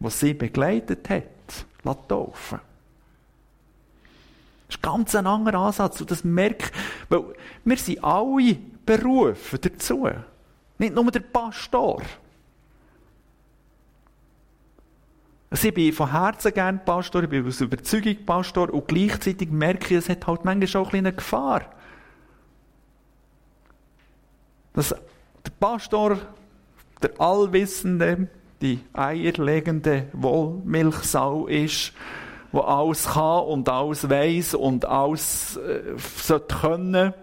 die 0.00 0.10
sie 0.10 0.34
begleitet 0.34 1.08
hat, 1.08 2.06
taufen. 2.08 2.60
Das 4.70 4.76
ist 4.76 4.82
ganz 4.82 5.16
ein 5.16 5.26
anderer 5.26 5.58
Ansatz. 5.58 6.00
Und 6.00 6.12
das 6.12 6.22
merkt, 6.22 6.72
weil 7.08 7.24
wir 7.64 7.76
sind 7.76 8.04
alle 8.04 8.56
berufen 8.86 9.58
dazu. 9.60 10.08
Nicht 10.78 10.94
nur 10.94 11.10
der 11.10 11.20
Pastor. 11.20 12.02
Also 15.50 15.66
ich 15.66 15.74
bin 15.74 15.92
von 15.92 16.12
Herzen 16.12 16.54
gern 16.54 16.84
Pastor, 16.84 17.24
ich 17.24 17.28
bin 17.28 17.44
aus 17.44 17.60
Überzeugung 17.60 18.24
Pastor 18.24 18.72
und 18.72 18.86
gleichzeitig 18.86 19.50
merke 19.50 19.86
ich, 19.86 19.98
es 19.98 20.08
hat 20.08 20.24
halt 20.24 20.44
manchmal 20.44 20.82
auch 20.84 20.92
eine 20.92 21.12
Gefahr. 21.12 21.62
Dass 24.72 24.90
der 24.90 25.50
Pastor, 25.58 26.16
der 27.02 27.20
Allwissende, 27.20 28.28
die 28.62 28.78
eierlegende 28.92 30.06
Wollmilchsau 30.12 31.48
ist, 31.48 31.92
wo 32.52 32.60
alles 32.60 33.06
kann 33.06 33.44
und 33.44 33.68
alles 33.68 34.08
weiß 34.08 34.54
und 34.54 34.84
alles 34.84 35.56
äh, 35.56 36.40
können. 36.48 37.14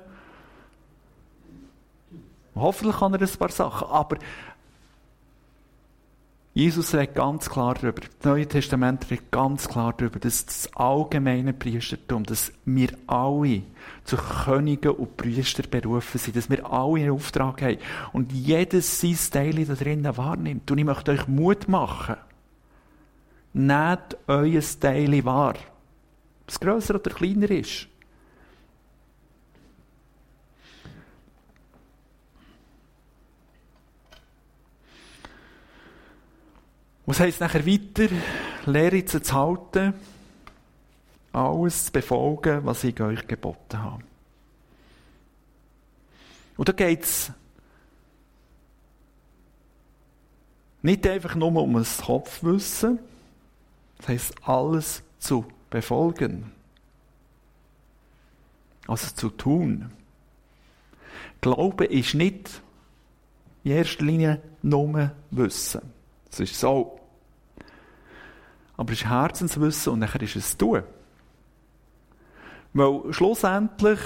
Hoffentlich 2.55 2.97
kann 2.97 3.13
er 3.13 3.21
ein 3.21 3.37
paar 3.37 3.49
Sachen, 3.49 3.87
aber 3.87 4.17
Jesus 6.57 6.95
redet 6.95 7.13
ganz 7.13 7.51
klar 7.51 7.75
darüber, 7.75 8.01
das 8.01 8.25
Neue 8.25 8.47
Testament 8.47 9.11
redet 9.11 9.31
ganz 9.31 9.67
klar 9.67 9.93
darüber, 9.95 10.17
dass 10.17 10.43
das 10.43 10.67
allgemeine 10.73 11.53
Priestertum, 11.53 12.23
dass 12.23 12.51
wir 12.65 12.89
alle 13.05 13.61
zu 14.03 14.17
Königen 14.17 14.89
und 14.89 15.17
Priester 15.17 15.61
berufen 15.69 16.17
sind, 16.17 16.35
dass 16.35 16.49
wir 16.49 16.65
alle 16.65 17.01
einen 17.01 17.11
Auftrag 17.11 17.61
haben 17.61 17.77
und 18.11 18.33
jedes 18.33 18.99
sein 18.99 19.15
Teil 19.31 19.65
da 19.65 19.75
drinnen 19.75 20.17
wahrnimmt. 20.17 20.71
Und 20.71 20.79
ich 20.79 20.85
möchte 20.85 21.11
euch 21.11 21.27
Mut 21.27 21.67
machen. 21.67 22.15
Nehmt 23.57 24.15
euer 24.27 24.61
Teil 24.79 25.25
wahr. 25.25 25.55
Ob 25.55 26.47
es 26.47 26.59
grösser 26.59 26.93
oder 26.93 27.09
kleiner 27.09 27.49
ist. 27.49 27.87
Was 37.07 37.19
heisst 37.19 37.39
nachher 37.39 37.65
weiter? 37.65 38.09
Lehre 38.67 39.03
zu 39.05 39.19
halten, 39.33 39.95
alles 41.33 41.85
zu 41.85 41.91
befolgen, 41.93 42.63
was 42.63 42.83
ich 42.83 43.01
euch 43.01 43.25
geboten 43.25 43.81
habe. 43.81 44.03
Und 46.57 46.69
da 46.69 46.73
geht 46.73 47.03
es 47.05 47.31
nicht 50.83 51.07
einfach 51.07 51.33
nur 51.33 51.55
um 51.55 51.73
das 51.73 52.03
Kopfwissen, 52.03 52.99
das 53.97 54.07
heisst, 54.07 54.35
alles 54.47 55.03
zu 55.19 55.45
befolgen. 55.69 56.51
Also 58.87 59.13
zu 59.13 59.29
tun. 59.29 59.91
Glaube 61.41 61.85
ist 61.85 62.13
nicht 62.13 62.61
in 63.63 63.71
erster 63.71 64.05
Linie 64.05 64.41
nur 64.61 65.11
Wissen. 65.31 65.81
Das 66.29 66.39
ist 66.39 66.59
so. 66.59 66.99
Aber 68.77 68.93
es 68.93 69.01
ist 69.01 69.09
Herzenswissen 69.09 69.93
und 69.93 69.99
nachher 69.99 70.21
ist 70.21 70.35
es 70.35 70.55
Tun. 70.55 70.83
Weil 72.73 73.13
schlussendlich 73.13 73.99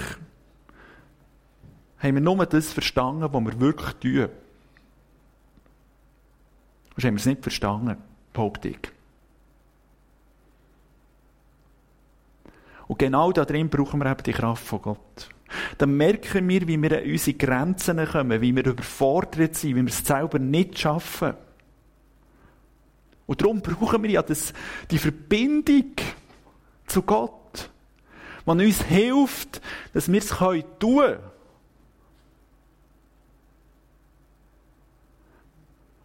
haben 1.99 2.15
wir 2.15 2.21
nur 2.21 2.45
das 2.45 2.71
verstanden, 2.71 3.27
was 3.31 3.43
wir 3.43 3.59
wirklich 3.59 3.93
tun. 3.95 4.29
Sonst 6.95 7.05
haben 7.05 7.13
wir 7.13 7.19
es 7.19 7.25
nicht 7.25 7.43
verstanden, 7.43 7.97
behaupte 8.33 8.69
ich. 8.69 8.91
Und 12.91 12.99
genau 12.99 13.31
da 13.31 13.45
drin 13.45 13.69
brauchen 13.69 14.01
wir 14.01 14.11
eben 14.11 14.21
die 14.21 14.33
Kraft 14.33 14.65
von 14.65 14.81
Gott. 14.81 15.29
Dann 15.77 15.95
merken 15.95 16.49
wir, 16.49 16.67
wie 16.67 16.81
wir 16.81 16.97
an 16.97 17.09
unsere 17.09 17.37
Grenzen 17.37 18.05
kommen, 18.05 18.41
wie 18.41 18.53
wir 18.53 18.65
überfordert 18.65 19.55
sind, 19.55 19.77
wie 19.77 19.81
wir 19.83 19.87
es 19.87 20.05
selber 20.05 20.39
nicht 20.39 20.77
schaffen. 20.77 21.35
Und 23.27 23.41
darum 23.41 23.61
brauchen 23.61 24.03
wir 24.03 24.09
ja 24.09 24.21
das, 24.21 24.51
die 24.89 24.97
Verbindung 24.97 25.93
zu 26.85 27.01
Gott, 27.03 27.69
die 28.45 28.51
uns 28.51 28.83
hilft, 28.83 29.61
dass 29.93 30.11
wir 30.11 30.19
es 30.19 30.27
tun 30.27 30.61
können. 30.79 31.19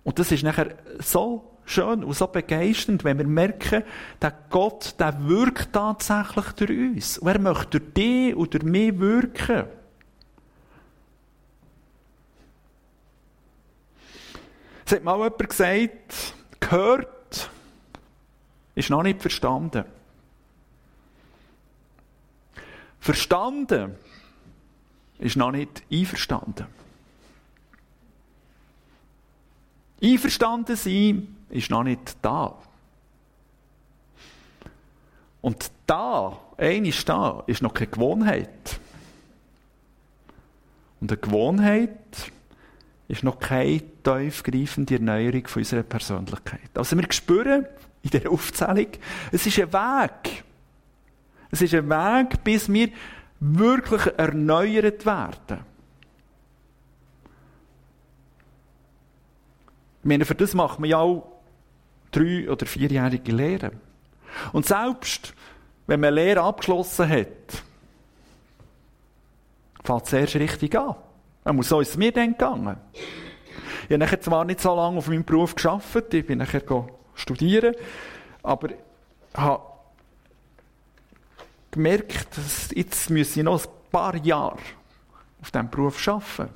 Und 0.05 0.20
das 0.20 0.31
ist 0.31 0.44
nachher 0.44 0.77
so 1.01 1.56
schön 1.66 2.05
und 2.05 2.14
so 2.14 2.26
begeisternd, 2.29 3.05
wenn 3.05 3.18
wir 3.18 3.26
merken, 3.26 3.83
der 4.22 4.33
Gott, 4.48 4.94
der 4.98 5.26
wirkt 5.26 5.72
tatsächlich 5.72 6.46
durch 6.52 6.70
uns. 6.70 7.18
Und 7.18 7.29
er 7.29 7.38
möchte 7.38 7.81
durch 7.81 7.92
dich 7.92 8.35
durch 8.35 8.64
mich 8.64 8.98
wirken. 8.98 9.64
Es 14.87 14.92
hat 14.92 15.02
mal 15.02 15.16
jemand 15.16 15.48
gesagt, 15.48 16.35
gehört, 16.61 17.50
ist 18.76 18.88
noch 18.88 19.02
nicht 19.02 19.20
verstanden. 19.20 19.85
Verstanden 23.00 23.96
ist 25.18 25.37
noch 25.37 25.50
nicht 25.50 25.83
einverstanden. 25.90 26.66
Einverstanden 30.02 30.76
sein 30.76 31.36
ist 31.50 31.70
noch 31.70 31.82
nicht 31.82 32.16
da. 32.22 32.56
Und 35.40 35.70
da, 35.87 36.38
eines 36.56 37.04
da, 37.04 37.44
ist 37.46 37.62
noch 37.62 37.72
keine 37.72 37.90
Gewohnheit. 37.90 38.80
Und 41.00 41.12
eine 41.12 41.20
Gewohnheit 41.20 42.32
ist 43.09 43.22
noch 43.22 43.38
keine 43.38 43.82
tiefgreifende 44.02 44.94
Erneuerung 44.94 45.46
von 45.46 45.61
unserer 45.61 45.85
Persönlichkeit. 45.85 46.70
Also 46.74 46.96
wir 46.96 47.12
spüren 47.12 47.66
in 48.02 48.11
der 48.11 48.30
Aufzählung, 48.30 48.88
es 49.30 49.46
ist 49.46 49.59
ein 49.61 49.72
Weg. 49.72 50.44
Es 51.50 51.62
ist 51.62 51.74
ein 51.74 51.88
Weg, 51.88 52.42
bis 52.42 52.72
wir 52.72 52.88
wirklich 53.38 54.06
erneuert 54.16 55.06
werden. 55.06 55.64
Ich 60.00 60.09
meine, 60.09 60.24
für 60.24 60.35
das 60.35 60.54
macht 60.54 60.80
man 60.80 60.88
ja 60.90 60.98
auch 60.98 61.36
drei- 62.16 62.50
oder 62.50 62.66
vierjährige 62.66 63.33
Lehre. 63.33 63.72
Und 64.52 64.66
selbst 64.66 65.35
wenn 65.87 66.00
man 66.00 66.14
Lehre 66.14 66.42
abgeschlossen 66.42 67.09
hat, 67.09 67.62
fängt 69.85 70.07
es 70.07 70.12
erst 70.12 70.37
richtig 70.37 70.76
an. 70.76 70.96
So 71.61 71.81
ist 71.81 71.90
es 71.90 71.96
mir 71.96 72.12
dann 72.12 72.33
gegangen. 72.33 72.76
Ich 73.85 73.90
habe 73.90 73.98
nachher 73.98 74.20
zwar 74.20 74.44
nicht 74.44 74.61
so 74.61 74.74
lange 74.74 74.98
auf 74.98 75.09
meinem 75.09 75.24
Beruf 75.24 75.55
geschafft, 75.55 76.12
ich 76.12 76.26
bin 76.26 76.38
nachher 76.38 76.62
studieren, 77.14 77.74
aber 78.42 78.70
habe 79.35 79.62
gemerkt, 81.70 82.37
dass 82.37 82.70
jetzt 82.74 83.11
müsse 83.11 83.40
ich 83.40 83.44
noch 83.44 83.64
ein 83.64 83.70
paar 83.92 84.16
Jahre 84.16 84.59
auf 85.40 85.50
diesem 85.52 85.70
Beruf 85.70 86.09
arbeiten. 86.09 86.52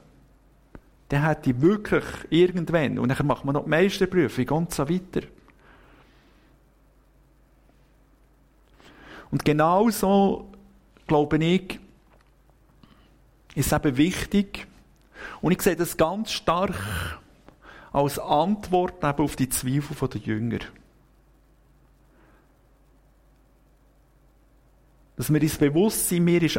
Dann 1.09 1.27
hätte 1.27 1.51
ich 1.51 1.61
wirklich 1.61 2.05
irgendwann, 2.31 2.99
und 2.99 3.09
dann 3.09 3.27
macht 3.27 3.45
man 3.45 3.55
noch 3.55 3.65
die 3.65 3.71
Meisterprüfung 3.71 4.49
und 4.49 4.75
so 4.75 4.89
weiter. 4.89 5.27
Und 9.31 9.45
genau 9.45 9.91
so, 9.91 10.51
glaube 11.07 11.43
ich, 11.45 11.79
ist 13.55 13.73
eben 13.73 13.97
wichtig, 13.97 14.67
und 15.41 15.53
ich 15.53 15.63
sehe 15.63 15.77
das 15.77 15.97
ganz 15.97 16.33
stark 16.33 17.21
als 17.93 18.19
Antwort 18.19 19.03
eben 19.03 19.25
auf 19.25 19.37
die 19.37 19.49
Zweifel 19.49 20.09
der 20.09 20.21
Jünger. 20.21 20.59
Dass 25.17 25.33
wir 25.33 25.43
uns 25.43 25.59
bewusst 25.59 26.09
sind, 26.09 26.25
mir 26.25 26.43
ist, 26.43 26.59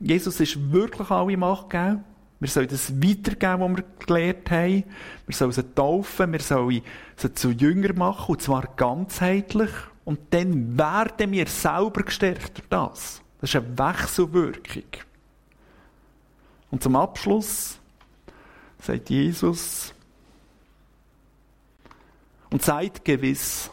Jesus 0.00 0.40
ist 0.40 0.72
wirklich 0.72 1.10
alle 1.10 1.36
Macht 1.36 1.70
gegeben. 1.70 2.04
Wir 2.40 2.48
sollen 2.48 2.68
das 2.68 2.92
weitergeben, 3.00 3.60
was 3.60 3.76
wir 3.76 3.84
gelernt 4.06 4.50
haben. 4.50 4.84
Wir 5.26 5.34
sollen 5.34 5.52
sie 5.52 5.74
taufen, 5.74 6.32
wir 6.32 6.40
sollen 6.40 6.82
sie 7.16 7.32
zu 7.32 7.50
Jünger 7.50 7.94
machen, 7.94 8.32
und 8.32 8.42
zwar 8.42 8.66
ganzheitlich. 8.76 9.70
Und 10.04 10.18
dann 10.30 10.76
werden 10.76 11.32
wir 11.32 11.46
selber 11.46 12.02
gestärkt 12.02 12.58
durch 12.58 12.68
das. 12.68 13.22
Das 13.40 13.50
ist 13.50 13.56
eine 13.56 13.78
Wechselwirkung. 13.78 14.84
Und 16.70 16.82
zum 16.82 16.96
Abschluss 16.96 17.78
sagt 18.80 19.10
Jesus, 19.10 19.94
und 22.50 22.62
seid 22.62 23.04
gewiss, 23.04 23.70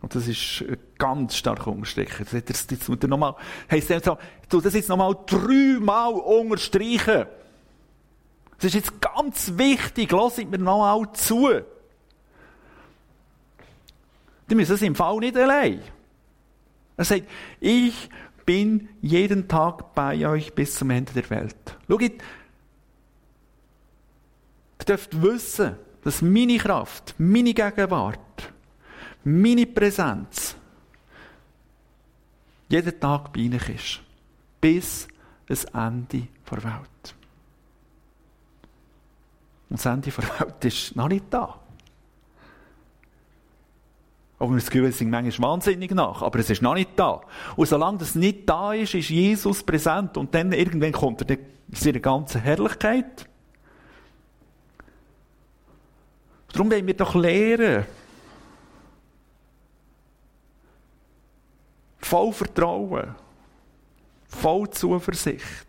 und 0.00 0.14
das 0.16 0.26
ist 0.26 0.64
ganz 0.98 1.36
stark 1.36 1.64
unterstrichen. 1.66 2.26
Das, 2.30 2.44
das, 2.44 2.66
das, 2.66 2.86
das 2.86 3.08
nochmal, 3.08 3.36
heisst 3.70 3.88
so, 4.04 4.18
du 4.48 4.60
das 4.60 4.74
jetzt 4.74 4.88
nochmal 4.88 5.16
dreimal 5.26 6.14
unterstreichen. 6.14 7.26
Das 8.56 8.64
ist 8.64 8.74
jetzt 8.74 9.00
ganz 9.00 9.52
wichtig, 9.56 10.10
lasst 10.10 10.38
mir 10.38 10.58
nochmal 10.58 11.06
zu. 11.12 11.62
Die 14.52 14.54
müssen 14.54 14.74
es 14.74 14.82
im 14.82 14.94
Fall 14.94 15.16
nicht 15.16 15.34
allein. 15.34 15.80
Er 16.98 17.06
sagt, 17.06 17.24
ich 17.58 18.10
bin 18.44 18.90
jeden 19.00 19.48
Tag 19.48 19.94
bei 19.94 20.28
euch 20.28 20.52
bis 20.52 20.74
zum 20.74 20.90
Ende 20.90 21.10
der 21.14 21.30
Welt. 21.30 21.78
Schaut, 21.88 22.02
ihr 22.02 22.10
dürft 24.86 25.22
wissen, 25.22 25.76
dass 26.04 26.20
meine 26.20 26.58
Kraft, 26.58 27.14
meine 27.16 27.54
Gegenwart, 27.54 28.52
meine 29.24 29.64
Präsenz 29.64 30.54
jeden 32.68 33.00
Tag 33.00 33.32
bei 33.32 33.48
euch 33.54 33.68
ist. 33.70 34.02
Bis 34.60 35.08
das 35.46 35.64
Ende 35.64 36.28
der 36.50 36.62
Welt. 36.62 37.14
Und 39.70 39.78
das 39.78 39.86
Ende 39.86 40.10
der 40.10 40.40
Welt 40.40 40.62
ist 40.66 40.94
noch 40.94 41.08
nicht 41.08 41.24
da. 41.30 41.61
Aber 44.42 44.56
das 44.56 44.68
Gefühl, 44.68 44.90
sind 44.90 45.08
manchmal 45.08 45.50
wahnsinnig 45.52 45.92
nach, 45.92 46.20
aber 46.20 46.40
es 46.40 46.50
ist 46.50 46.62
noch 46.62 46.74
nicht 46.74 46.98
da. 46.98 47.20
Und 47.54 47.68
solange 47.68 47.98
das 47.98 48.16
nicht 48.16 48.48
da 48.48 48.72
ist, 48.72 48.92
ist 48.92 49.08
Jesus 49.08 49.62
präsent 49.62 50.16
und 50.16 50.34
dann 50.34 50.50
irgendwann 50.50 50.90
kommt 50.90 51.20
er 51.30 51.38
in 51.38 51.46
seiner 51.70 52.00
ganzen 52.00 52.40
Herrlichkeit. 52.40 53.28
Darum 56.52 56.72
wollen 56.72 56.84
wir 56.84 56.96
doch 56.96 57.14
lehren. 57.14 57.84
Voll 61.98 62.32
Vertrauen, 62.32 63.14
voll 64.26 64.68
Zuversicht, 64.70 65.68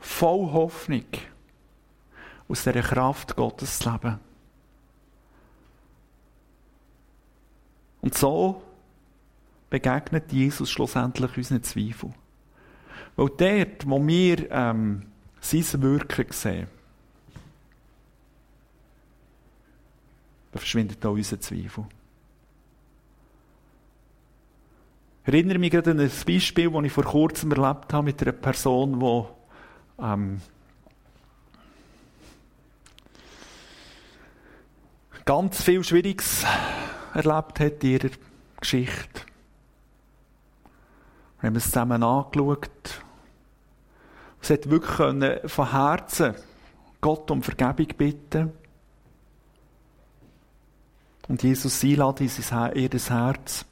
voll 0.00 0.50
Hoffnung 0.50 1.04
aus 2.48 2.62
dieser 2.62 2.80
Kraft 2.80 3.36
Gottes 3.36 3.80
zu 3.80 3.90
leben. 3.90 4.27
Und 8.00 8.14
so 8.14 8.62
begegnet 9.70 10.32
Jesus 10.32 10.70
schlussendlich 10.70 11.36
unseren 11.36 11.62
Zweifel. 11.62 12.10
Weil 13.16 13.30
dort, 13.36 13.88
wo 13.88 14.06
wir 14.06 14.50
ähm, 14.50 15.02
sein 15.40 15.82
Wirken 15.82 16.26
sehen, 16.30 16.68
da 20.52 20.58
verschwindet 20.58 21.04
auch 21.04 21.12
unser 21.12 21.40
Zweifel. 21.40 21.84
Ich 25.26 25.34
erinnere 25.34 25.58
mich 25.58 25.70
gerade 25.70 25.90
an 25.90 26.00
ein 26.00 26.10
Beispiel, 26.26 26.70
das 26.70 26.84
ich 26.84 26.92
vor 26.92 27.04
kurzem 27.04 27.52
erlebt 27.52 27.92
habe 27.92 28.04
mit 28.04 28.22
einer 28.22 28.32
Person, 28.32 28.98
die 28.98 30.02
ähm, 30.02 30.40
ganz 35.26 35.62
viel 35.62 35.84
Schwieriges 35.84 36.46
erlebt 37.18 37.58
hat 37.58 37.82
in 37.82 37.90
ihrer 37.90 38.10
Geschichte. 38.60 39.22
Wir 41.40 41.48
haben 41.48 41.56
es 41.56 41.64
zusammen 41.64 42.02
angeschaut. 42.02 43.02
Sie 44.40 44.52
hat 44.52 44.70
wirklich 44.70 45.50
von 45.50 45.70
Herzen 45.70 46.34
Gott 47.00 47.30
um 47.30 47.42
Vergebung 47.42 47.88
bitten 47.96 48.52
und 51.28 51.42
Jesus 51.42 51.82
einladen 51.84 52.28
in 52.28 52.82
ihr 52.82 52.90
Herz. 52.90 53.64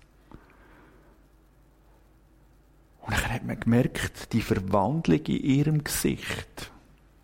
Und 3.00 3.12
dann 3.12 3.32
hat 3.32 3.44
man 3.44 3.61
gemerkt, 3.61 4.32
die 4.32 4.42
Verwandlung 4.42 5.20
in 5.20 5.37
ihrem 5.37 5.85
Gesicht, 5.85 6.72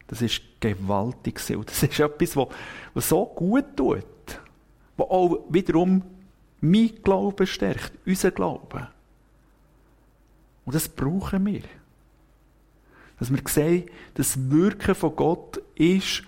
das 0.06 0.22
ist 0.22 0.42
gewaltig. 0.60 1.40
Und 1.50 1.68
das 1.68 1.82
ist 1.82 1.98
etwas, 1.98 2.36
was 2.94 3.08
so 3.08 3.26
gut 3.26 3.76
tut 3.76 4.06
wo 4.96 5.04
auch 5.04 5.44
wiederum 5.48 6.02
mein 6.62 7.02
Glauben 7.02 7.46
stärkt, 7.46 7.92
unser 8.06 8.30
Glauben. 8.30 8.86
Und 10.64 10.74
das 10.74 10.88
brauchen 10.88 11.44
wir. 11.44 11.62
Dass 13.18 13.30
wir 13.30 13.40
sehen, 13.46 13.90
das 14.14 14.50
Wirken 14.50 14.94
von 14.94 15.14
Gott 15.14 15.60
ist 15.74 16.22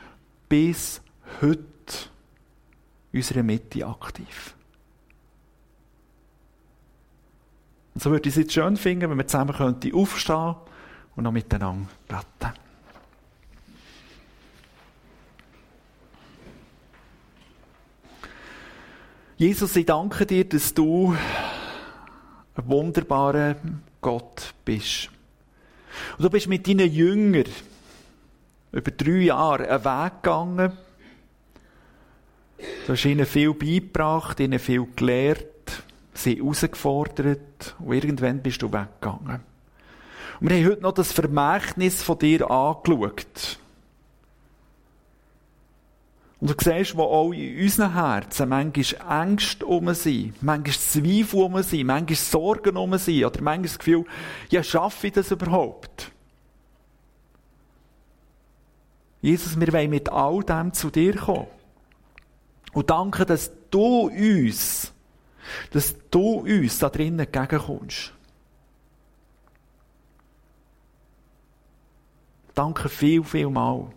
bis 0.49 1.01
heute 1.41 1.65
in 3.13 3.21
unserer 3.21 3.43
Mitte 3.45 3.87
aktiv. 3.87 4.55
Und 7.95 8.03
so 8.03 8.11
würde 8.11 8.29
ich 8.29 8.35
es 8.35 8.43
jetzt 8.43 8.53
schön 8.53 8.77
finden, 8.77 9.09
wenn 9.11 9.17
wir 9.17 9.27
zusammen 9.27 9.55
aufstehen 9.55 10.37
könnten 10.37 10.71
und 11.15 11.23
noch 11.23 11.33
miteinander 11.33 11.89
beten. 12.09 12.64
Jesus, 19.37 19.75
ich 19.75 19.87
danke 19.87 20.27
dir, 20.27 20.45
dass 20.45 20.73
du 20.75 21.13
ein 22.55 22.69
wunderbarer 22.69 23.57
Gott 24.01 24.55
bist. 24.65 25.11
Und 26.17 26.25
du 26.25 26.31
bist 26.31 26.47
mit 26.47 26.69
deinen 26.69 26.89
Jüngern 26.93 27.45
über 28.71 28.91
drei 28.93 29.23
Jahre 29.23 29.69
einen 29.69 29.85
Weg 29.85 30.23
gegangen. 30.23 30.73
Du 32.87 32.93
hast 32.93 33.05
ihnen 33.05 33.27
viel 33.27 33.53
beigebracht, 33.55 34.39
ihnen 34.39 34.61
viel 34.61 34.87
gelehrt, 34.95 35.83
sie 36.15 36.37
herausgefordert 36.37 37.75
und 37.81 37.93
irgendwann 37.93 38.41
bist 38.41 38.63
du 38.63 38.73
weggegangen. 38.73 39.41
Und 40.41 40.49
wir 40.49 40.57
haben 40.59 40.67
heute 40.71 40.83
noch 40.83 40.93
das 40.93 41.11
Vermächtnis 41.11 42.05
von 42.05 42.21
dir 42.21 42.49
angeschaut. 42.49 43.59
Und 46.45 46.51
du 46.51 46.63
siehst, 46.63 46.95
wo 46.95 47.05
auch 47.05 47.33
in 47.33 47.59
unseren 47.59 47.95
Herzen 47.95 48.51
manchmal 48.51 49.23
Ängste 49.23 49.65
um 49.65 49.95
sind, 49.95 50.43
manchmal 50.43 50.75
Zweifel 50.75 51.41
um 51.41 51.63
sind, 51.63 51.87
manchmal 51.87 52.17
Sorgen 52.17 52.77
um 52.77 52.99
sind, 52.99 53.25
oder 53.25 53.41
manchmal 53.41 53.63
das 53.63 53.79
Gefühl, 53.79 54.05
ja, 54.51 54.63
schaffe 54.63 55.07
ich 55.07 55.15
das 55.15 55.31
überhaupt? 55.31 56.13
Jesus, 59.23 59.59
wir 59.59 59.73
wollen 59.73 59.89
mit 59.89 60.11
all 60.11 60.43
dem 60.43 60.75
zu 60.75 60.91
dir 60.91 61.17
kommen. 61.17 61.47
Und 62.75 62.91
danke, 62.91 63.25
dass 63.25 63.51
du 63.71 64.09
uns, 64.11 64.93
dass 65.71 65.97
du 66.11 66.41
uns 66.41 66.79
da 66.79 66.91
drinnen 66.91 67.21
entgegenkommst. 67.21 68.13
Danke 72.55 72.91
viel, 72.91 73.25
viel 73.25 73.49
mal. 73.49 73.91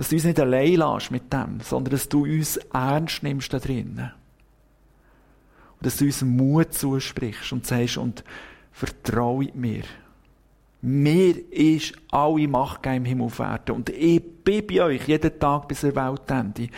Dass 0.00 0.08
du 0.08 0.16
uns 0.16 0.24
nicht 0.24 0.40
allein 0.40 0.76
lässt 0.76 1.10
mit 1.10 1.30
dem, 1.30 1.60
sondern 1.60 1.92
dass 1.92 2.08
du 2.08 2.24
uns 2.24 2.56
ernst 2.72 3.22
nimmst 3.22 3.52
da 3.52 3.58
drinnen. 3.58 4.10
Und 5.76 5.84
dass 5.84 5.98
du 5.98 6.06
uns 6.06 6.22
Mut 6.22 6.72
zusprichst 6.72 7.52
und 7.52 7.66
sagst, 7.66 7.98
und 7.98 8.24
vertraue 8.72 9.50
mir. 9.52 9.82
Mir 10.80 11.52
ist 11.52 11.92
alle 12.10 12.48
Macht 12.48 12.86
im 12.86 13.04
Himmel 13.04 13.26
auf 13.26 13.40
Erden. 13.40 13.72
Und 13.72 13.90
ich 13.90 14.22
bin 14.42 14.66
bei 14.66 14.82
euch 14.82 15.06
jeden 15.06 15.38
Tag 15.38 15.68
bis 15.68 15.80
zur 15.80 15.94
Weltende. 15.94 16.68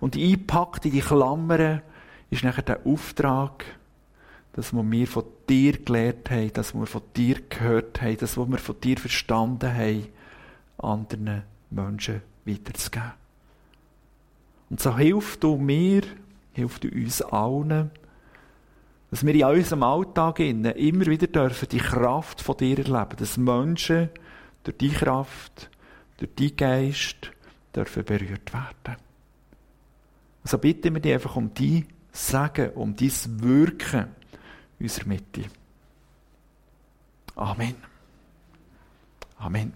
Und 0.00 0.16
eingepackt 0.16 0.84
in 0.84 0.90
die 0.90 1.02
Klammern 1.02 1.82
ist 2.30 2.42
nachher 2.42 2.62
der 2.62 2.84
Auftrag, 2.84 3.64
dass 4.54 4.72
wir 4.72 4.82
mir 4.82 5.06
von 5.06 5.22
dir 5.48 5.74
gelernt 5.74 6.32
haben, 6.32 6.52
dass 6.52 6.74
wir 6.74 6.86
von 6.86 7.02
dir 7.14 7.36
gehört 7.48 8.02
haben, 8.02 8.16
dass 8.16 8.36
wir 8.36 8.58
von 8.58 8.80
dir 8.80 8.98
verstanden 8.98 9.72
haben, 9.72 10.08
anderen 10.78 11.44
Menschen 11.70 12.22
weiterzugeben. 12.44 13.12
Und 14.70 14.80
so 14.80 14.96
hilft 14.96 15.42
du 15.42 15.56
mir, 15.56 16.02
hilft 16.52 16.84
du 16.84 16.88
uns 16.88 17.22
allen, 17.22 17.90
dass 19.10 19.26
wir 19.26 19.34
in 19.34 19.44
unserem 19.44 19.82
Alltag 19.82 20.40
immer 20.40 21.06
wieder 21.06 21.26
dürfen 21.26 21.68
die 21.68 21.78
Kraft 21.78 22.40
von 22.40 22.56
dir 22.56 22.78
erleben, 22.78 23.16
dass 23.18 23.36
Menschen 23.36 24.08
durch 24.64 24.78
die 24.78 24.90
Kraft, 24.90 25.70
durch 26.16 26.34
die 26.34 26.56
Geist 26.56 27.30
dürfen 27.74 28.04
berührt 28.04 28.52
werden. 28.52 28.96
Also 30.42 30.58
bitten 30.58 30.94
wir 30.94 31.00
dich 31.00 31.12
einfach 31.12 31.36
um 31.36 31.52
die 31.52 31.86
Sagen, 32.10 32.70
um 32.70 32.96
dein 32.96 33.12
Wirken 33.42 34.06
unserer 34.80 35.08
Mitte. 35.08 35.44
Amen. 37.36 37.76
Amen. 39.38 39.72